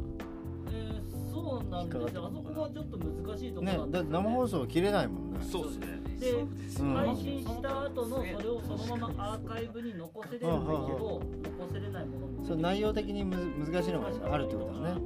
[0.71, 2.25] えーそうなんですよ。
[2.25, 5.39] あそこはちょっと難しいところねなんですよだって生放送切れないもんね。
[5.41, 5.87] そうですね。
[6.19, 6.43] で、う
[6.85, 11.21] ん配信した後のそれをそのままアーカイブに残せれるんだけど
[11.59, 12.45] 残せれないものも。
[12.45, 15.01] そう内容的にむず難しいのがあるってことだね。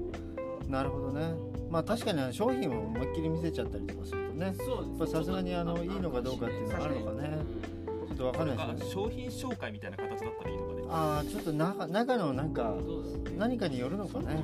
[0.67, 1.33] なるほどね
[1.77, 4.51] まあ確かに商品を思いっきり見せちゃったりとかするとね
[5.05, 7.37] さすがにあのいいのかどうかっていうのがあるのかね。
[8.07, 9.09] ちょっとわかんないですよね。
[9.09, 10.81] 商品紹介みたいな形だったらいいのかね。
[10.89, 12.73] ああちょっと中中のなんか
[13.37, 14.41] 何かによるのかね。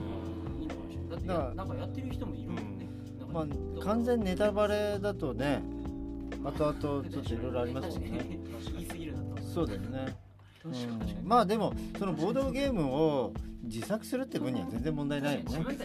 [1.10, 2.88] だからやなんかやってる人もいるもんね。
[3.34, 5.63] まあ完全ネタバレだとね
[6.43, 8.39] 後々ちょっといろいろありますもんね。
[8.74, 10.15] 言い過ぎるなとそうだよね
[10.63, 11.28] 確かに確かに。
[11.28, 15.45] まあでもそのボードゲームを自作するって分には全然問題ないよね。
[15.52, 15.78] そうだね。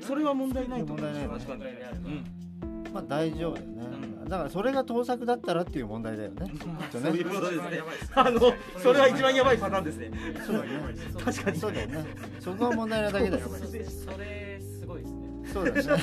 [0.00, 1.00] それは問題ないと思う。
[1.00, 3.74] 問題ないよね確かにであればまあ大丈夫だよね。
[4.28, 6.52] だからそれが盗作だったらっていう問題だよね。
[6.90, 7.82] そういうことですね。
[8.14, 8.40] あの
[8.78, 10.10] それは一番やばいパターンですね。
[10.46, 10.70] そうだね。
[11.24, 11.58] 確かに。
[11.58, 12.04] そうだよね。
[12.40, 13.48] そこは問題なだけだよ
[15.54, 16.02] そうだよね。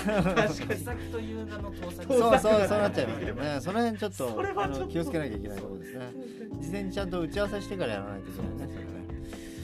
[1.11, 2.07] という名の盗作。
[2.07, 3.57] そうそうそうなっちゃいますよね。
[3.59, 6.13] その辺ちょっとあの気をつけなきゃいけないところですね。
[6.61, 8.73] 事前にちゃんと打ち合わせしてからやらないといけないね。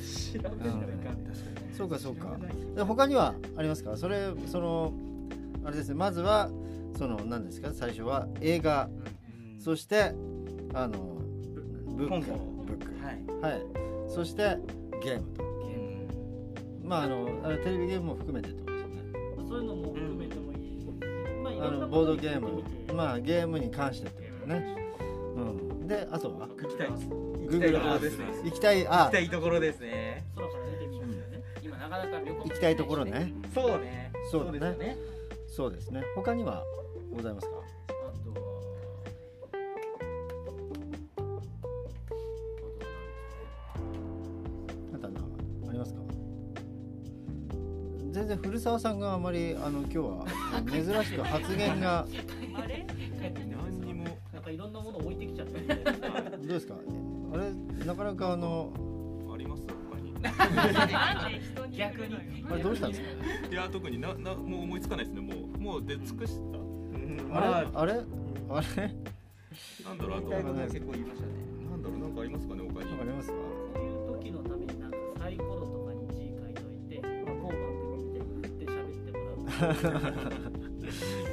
[0.03, 0.77] それね調べない。
[0.77, 1.17] かん
[1.77, 2.37] そうかそうか。
[2.75, 3.95] で他にはありますか？
[3.95, 4.93] それその
[5.63, 5.95] あれですね。
[5.95, 6.49] まずは
[6.97, 7.71] その何ですか？
[7.73, 8.89] 最初は映画。
[9.59, 10.13] そして
[10.73, 11.17] あの
[11.95, 12.27] ブック
[12.65, 13.53] ブックはい。
[13.53, 13.61] はい。
[14.09, 14.57] そして
[15.01, 15.47] ゲームと。
[16.83, 18.63] まああのあれテレビゲームも含めてと
[19.47, 20.87] そういうのも含めてもいいし、
[21.41, 24.75] まあいろんなあのボードゲームまあゲームに関してってことね。
[25.35, 25.39] う
[25.83, 25.87] ん。
[25.87, 26.47] であとは？
[26.47, 28.25] 行きたい行きたいところですね。
[28.43, 29.07] 行きたい行あ。
[29.09, 30.25] きたいところですね。
[30.35, 31.43] 空から見てみるんだよね。
[31.63, 33.33] 今なかなか旅行行きたいところね。
[33.53, 34.11] そうね。
[34.29, 34.97] そうですよね。
[35.47, 36.03] そうですね。
[36.15, 36.63] 他には
[37.15, 37.56] ございますか？
[48.41, 50.25] 古澤さんがあまりあの今日は
[50.71, 52.05] 珍しく発言が
[52.55, 52.85] あれ？
[53.19, 55.53] 何にもなんかいろんなもの置いてきちゃった。
[56.37, 56.75] どうですか？
[57.33, 57.85] あれ？
[57.85, 58.71] なかなかあの
[59.33, 59.63] あります？
[59.67, 60.13] 他に？
[61.77, 62.15] 逆に
[62.49, 63.07] あれどうしたんですか
[63.51, 65.21] いや特にななもう思いつかないですね。
[65.21, 67.37] もうもう出尽くした。
[67.39, 67.67] あれ？
[67.73, 67.93] あれ？
[68.49, 68.95] あれ？
[69.85, 70.27] なんだろうあと
[70.71, 71.36] 結構言いましたね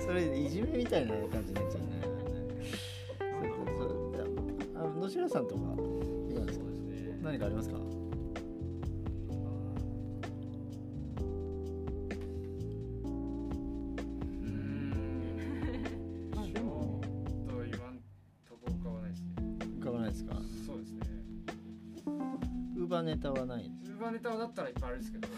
[0.05, 1.87] それいじめみたいな感じになっちゃうね。
[4.75, 5.61] あの野白さんとか
[6.31, 6.65] いかがですか？
[7.23, 7.77] 何かありますか？
[23.03, 23.93] ネタはないです。
[23.93, 24.91] ウーバーネタだったらいっぱい。
[24.91, 25.29] あるんですけど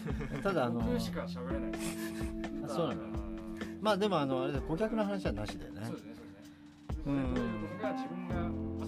[0.41, 1.71] ただあの僕しか喋れない。
[1.71, 1.83] です
[2.21, 2.36] あ
[2.77, 3.01] そうなの
[3.81, 5.81] まあでもあのあれで顧客の話はなしでね。
[5.85, 6.13] そうですね。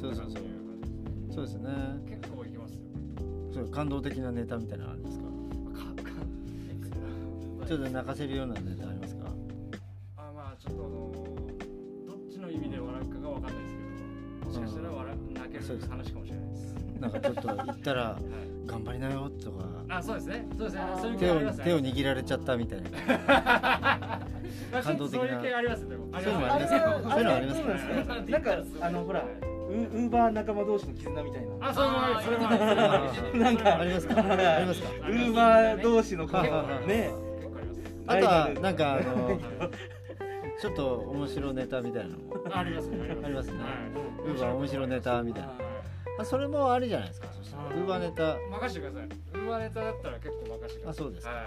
[0.01, 0.29] そうですね。
[1.31, 1.69] そうですね。
[2.07, 2.79] 結構いけますよ
[3.53, 5.25] そう感動的なネタみたいなのありますか？
[7.67, 9.25] ちょっと泣かせるようなネタありますか？
[10.17, 11.11] あまあちょっとあの
[12.07, 13.81] どっちの意味で笑うかがわかんないですけ
[14.41, 16.75] どもしかしたら笑う泣けるそうです話かもしれないです。
[16.99, 18.23] なんかちょっと言ったら はい
[18.69, 19.65] 頑張りなよとか。
[19.89, 20.47] あそうですね。
[20.57, 20.81] そうですね。
[21.01, 22.89] そういう手を系あります手を握られちゃったみたいな。
[22.89, 24.19] ま
[24.79, 26.07] あ感動的なそういう系ありますよでも。
[26.13, 27.67] そういうのもありますかそういうのありますか
[28.29, 29.23] なんかあのほら
[29.69, 31.47] ウウーバー仲間同士の絆みたいな。
[31.69, 34.15] あそれもあるそれもあるそれなんかありますか？
[34.17, 34.89] ありますか？
[35.07, 36.49] ウーバー同士のこうはい。
[36.51, 37.11] はいはいね
[38.07, 39.39] あとはなんかあの
[40.59, 42.35] ちょっと面白ネタみたいなのも。
[42.51, 42.97] ありますね。
[43.23, 43.53] ありますね。
[43.59, 43.69] は
[44.27, 44.29] い。
[44.31, 45.49] ウーバー面白ネタみたいな
[46.19, 47.27] あそれもありじゃないですか。
[47.31, 48.37] そしたらウーバーネタ。
[48.51, 49.07] 任せてください。
[49.07, 51.05] ウーバーネタだったら結構任せてください。
[51.05, 51.31] あそうですか。
[51.31, 51.45] はい。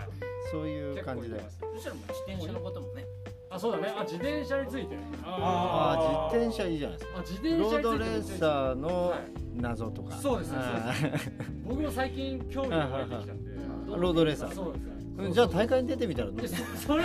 [0.50, 1.38] そういう結感じで。
[1.38, 1.90] し自
[2.26, 3.04] 転車のこともね。
[3.50, 3.94] あそうだね。
[3.94, 4.96] あ自転車について。
[5.24, 7.18] ああ自転車いいじゃないですか。
[7.18, 9.20] あ自転車についてロードレーサーのはい
[9.56, 10.16] 謎とか。
[10.16, 10.94] そうですねあ
[11.66, 14.54] 僕も最近興味が湧いてきたんでーロードレーサー。
[14.54, 14.86] そうです
[15.18, 16.40] うんじゃあ大会に出てみたらどう？
[16.40, 16.56] でそ
[16.86, 17.04] それ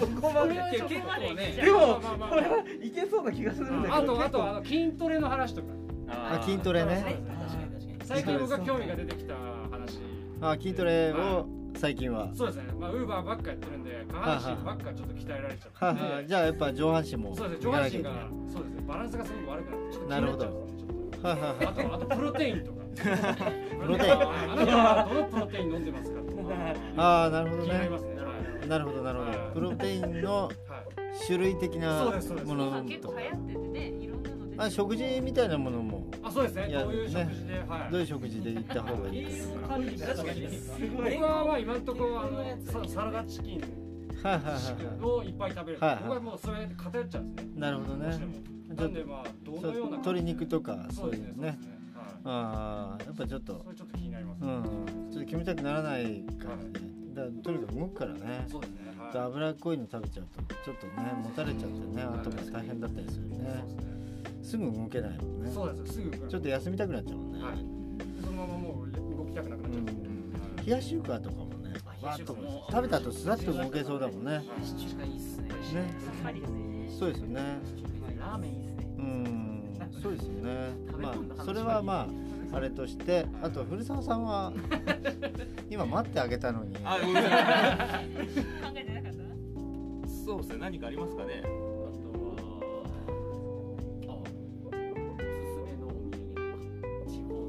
[0.00, 1.52] そこまで結構ね。
[1.62, 2.30] でもまあまあまあ。
[2.30, 3.94] これはいけそうな気がするんだけど。
[3.94, 5.68] あとあとあの筋トレの話とか
[6.08, 6.94] あ筋トレね。
[6.94, 7.96] 確かに確かに。
[8.04, 10.00] 最近僕が興味が出てきた話。
[10.40, 11.46] あ筋トレを
[11.76, 12.30] 最近は。
[12.34, 12.64] そうですね。
[12.78, 16.02] まあウーバーばっかやってるんで下半身ばっかちょっと鍛えられちゃはって。
[16.02, 16.26] いはい。
[16.26, 17.64] じゃあやっぱ上半身もそうですね。
[17.64, 18.10] 上半身が
[18.52, 18.82] そうですね。
[18.86, 20.68] バランスがすごく悪くなってなるほど。
[21.22, 21.36] あ
[21.72, 22.76] とあとプロテインとか。
[22.96, 26.20] プロテインあなたはどのプロテイン飲んでますか？
[26.96, 27.68] ああなるほどね。
[27.74, 28.14] なりますね。
[28.16, 28.22] は
[28.64, 28.68] い。
[28.68, 29.32] なるほどなるほど。
[29.52, 30.56] プロテインのはい
[31.26, 32.48] 種類的なそうですそうです。
[32.48, 33.92] もの結構流行っててね
[34.58, 36.68] あ食事みたいなものもあそうですね。
[36.72, 37.92] どういう食事ではい。
[37.92, 40.48] どういう食事で行った方がいいか管理確かに。
[40.48, 43.62] すごい僕はまあ今のところあのササラダチキン
[45.02, 45.78] をいっぱい食べる。
[45.80, 46.02] はいはい。
[46.04, 48.18] 僕はもうそれで偏っちゃうんですねいなるほどね。
[48.76, 51.52] なんでまあどのような鶏肉とかそそうういうのね。
[51.52, 51.76] ですねい。
[52.24, 54.42] ああやっぱちょっとそれちょっと気になります。
[54.44, 54.62] うん。
[55.10, 56.02] ちょっと決めたくならない
[56.38, 56.86] 感じで。
[57.14, 58.44] だからとにかく動くからね。
[58.48, 59.12] そうですねはい。
[59.12, 63.36] で脂っこいの食べちゃうとちょっとねもたれちゃってね後が大変だったりするね。
[63.36, 63.96] そうですね
[64.46, 65.50] すぐ動けないもんね。
[65.50, 67.42] そうですすぐちょっと休みたくなっちゃうもんね。
[67.42, 67.56] はい。
[68.24, 69.82] そのままもう動きたくなくなっちゃう。
[69.82, 69.84] ん。
[69.86, 70.02] ですね
[70.66, 71.74] 冷やし中華とかもね。
[72.02, 74.34] あわーっと冷やし中華も食べた後スラッと動けそうだもんね。
[74.36, 75.48] はい中華いいっすね。
[75.48, 75.54] ね。
[75.98, 76.88] さっぱりですね。
[76.98, 77.40] そうですよね。
[78.20, 78.86] ラーメンいいっすね。
[78.98, 79.62] うん。
[80.02, 80.70] そうですよね。
[81.00, 82.08] まあそれはま
[82.52, 84.52] ああれとしてあと古澤さんは
[85.68, 86.76] 今待ってあげたのに。
[90.24, 90.58] そうですね。
[90.60, 91.42] 何かありますかね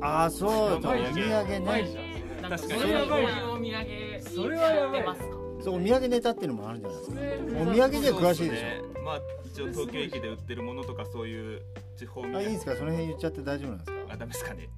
[0.08, 2.18] ああそうだお土産ね。
[2.42, 2.82] 確かに。
[2.82, 5.04] それはお土産それはやばい。
[5.06, 5.26] ますか
[5.64, 7.18] そうお土産ネタっていうのもあるんじゃないですか。
[7.62, 7.88] お土産には
[8.32, 8.82] 詳しいでしそうすね。
[9.04, 11.62] まあ一応東京駅で売ってるものとかそういう
[11.98, 12.76] 地方ょあいいですか？
[12.76, 13.98] その辺言っちゃって大丈夫なんですか？
[14.14, 14.70] あダメですかね。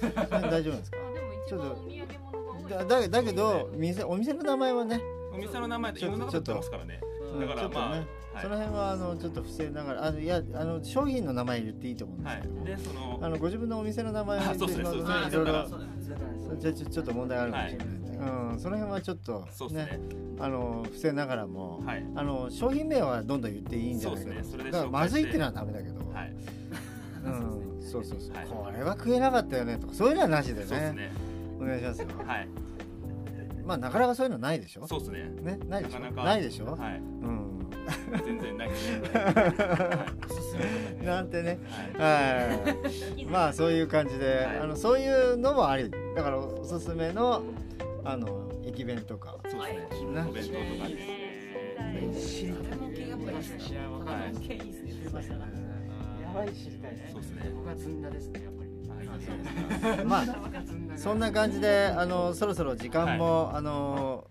[0.00, 0.98] 大丈夫なんですか？
[1.48, 2.88] ちょっと番お土産物が多い。
[2.88, 5.00] だだだけど店お店の名前はね。
[5.32, 7.00] お店の名前でいろんなこと売ってますからね。
[7.32, 8.04] うんだからまあ
[8.34, 8.42] はい。
[8.42, 15.68] その辺はあのちょっと伏せながらあのいやあの商品の名前言っていいと思うんではいすけど、でそのあのご自分のお店の名前を言ってしまうといろいろ。
[16.58, 20.00] じゃちょちょっと問題あるかもしれないんで、うん、その辺はちょっとそうですね。
[20.40, 22.04] あの伏せながらも、はい。
[22.16, 24.52] あの商品名はどんどん言っていいんじゃないかと、そうですね。
[24.52, 26.32] それでだからまずいっていうのはダメだけど、はい。
[27.24, 28.46] うん、そうそうそう、はい。
[28.46, 30.92] これは食えなかったよねとかそういうのはなしでね。
[30.92, 31.12] ね。
[31.60, 32.08] お願いしますよ。
[32.26, 32.48] はい。
[33.66, 34.86] まあなかなかそういうのないでしょ？
[34.86, 35.28] そうですね。
[35.42, 36.00] ねないでしょ？
[36.00, 36.24] なかなか。
[36.24, 36.98] ないでしょ、はい。
[36.98, 37.47] うん
[38.24, 38.70] 全然ない。
[41.04, 41.58] なんてね。
[41.96, 42.06] はい。
[42.06, 42.10] は
[43.16, 43.24] い。
[43.24, 44.58] まあそういう感じで、はい。
[44.60, 45.90] あのそういうのもあり。
[46.14, 47.42] だからおすすめの
[48.04, 49.36] あの駅弁とか。
[49.48, 50.10] そうですね。
[50.12, 50.88] ねお弁当とか。
[50.88, 50.96] ね
[52.14, 52.62] 知りたい。
[52.64, 53.38] 食べ物系やっぱりい。
[53.38, 53.40] い。
[53.40, 53.62] っすね
[56.22, 56.48] やばい。
[56.52, 56.92] 知りたい。
[56.92, 58.70] ねそうですね僕はずんだですねやっぱり
[59.96, 60.04] あい。
[60.04, 60.24] まあ
[60.96, 64.27] そんな感じであのそろそろ時間も、あの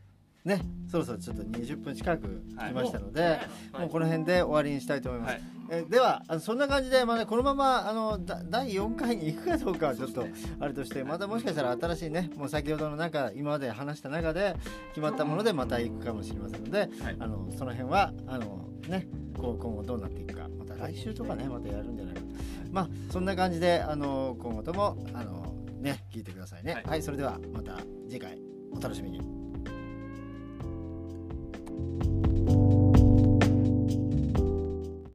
[0.48, 3.40] ねそろそろちょっと20分近く来ましたので、
[3.78, 5.32] もうこの辺で終わりにしたいと思います。
[5.34, 5.42] はい。
[5.70, 10.26] えではそんな感じで、まあね、このままあのだ第4回に行くかどうかはちょっと
[10.62, 14.56] あれとしてまたもしかしたら新しいねもう先ほどの中今まで話した中で
[14.90, 16.90] 決まったものでまた行くかもしれませんので、はい。
[17.20, 22.22] あのその辺はあのねこう今後どうなっていくかまた来週とかねまたやるんじゃないか。
[22.22, 22.28] と
[22.72, 26.76] まあそんな感じであの今後ともあのね聞いてくださいね。
[26.76, 26.84] はい。
[26.86, 27.78] はい、それではまた
[28.08, 28.40] 次回
[28.72, 29.37] お楽しみに
[31.78, 32.57] Música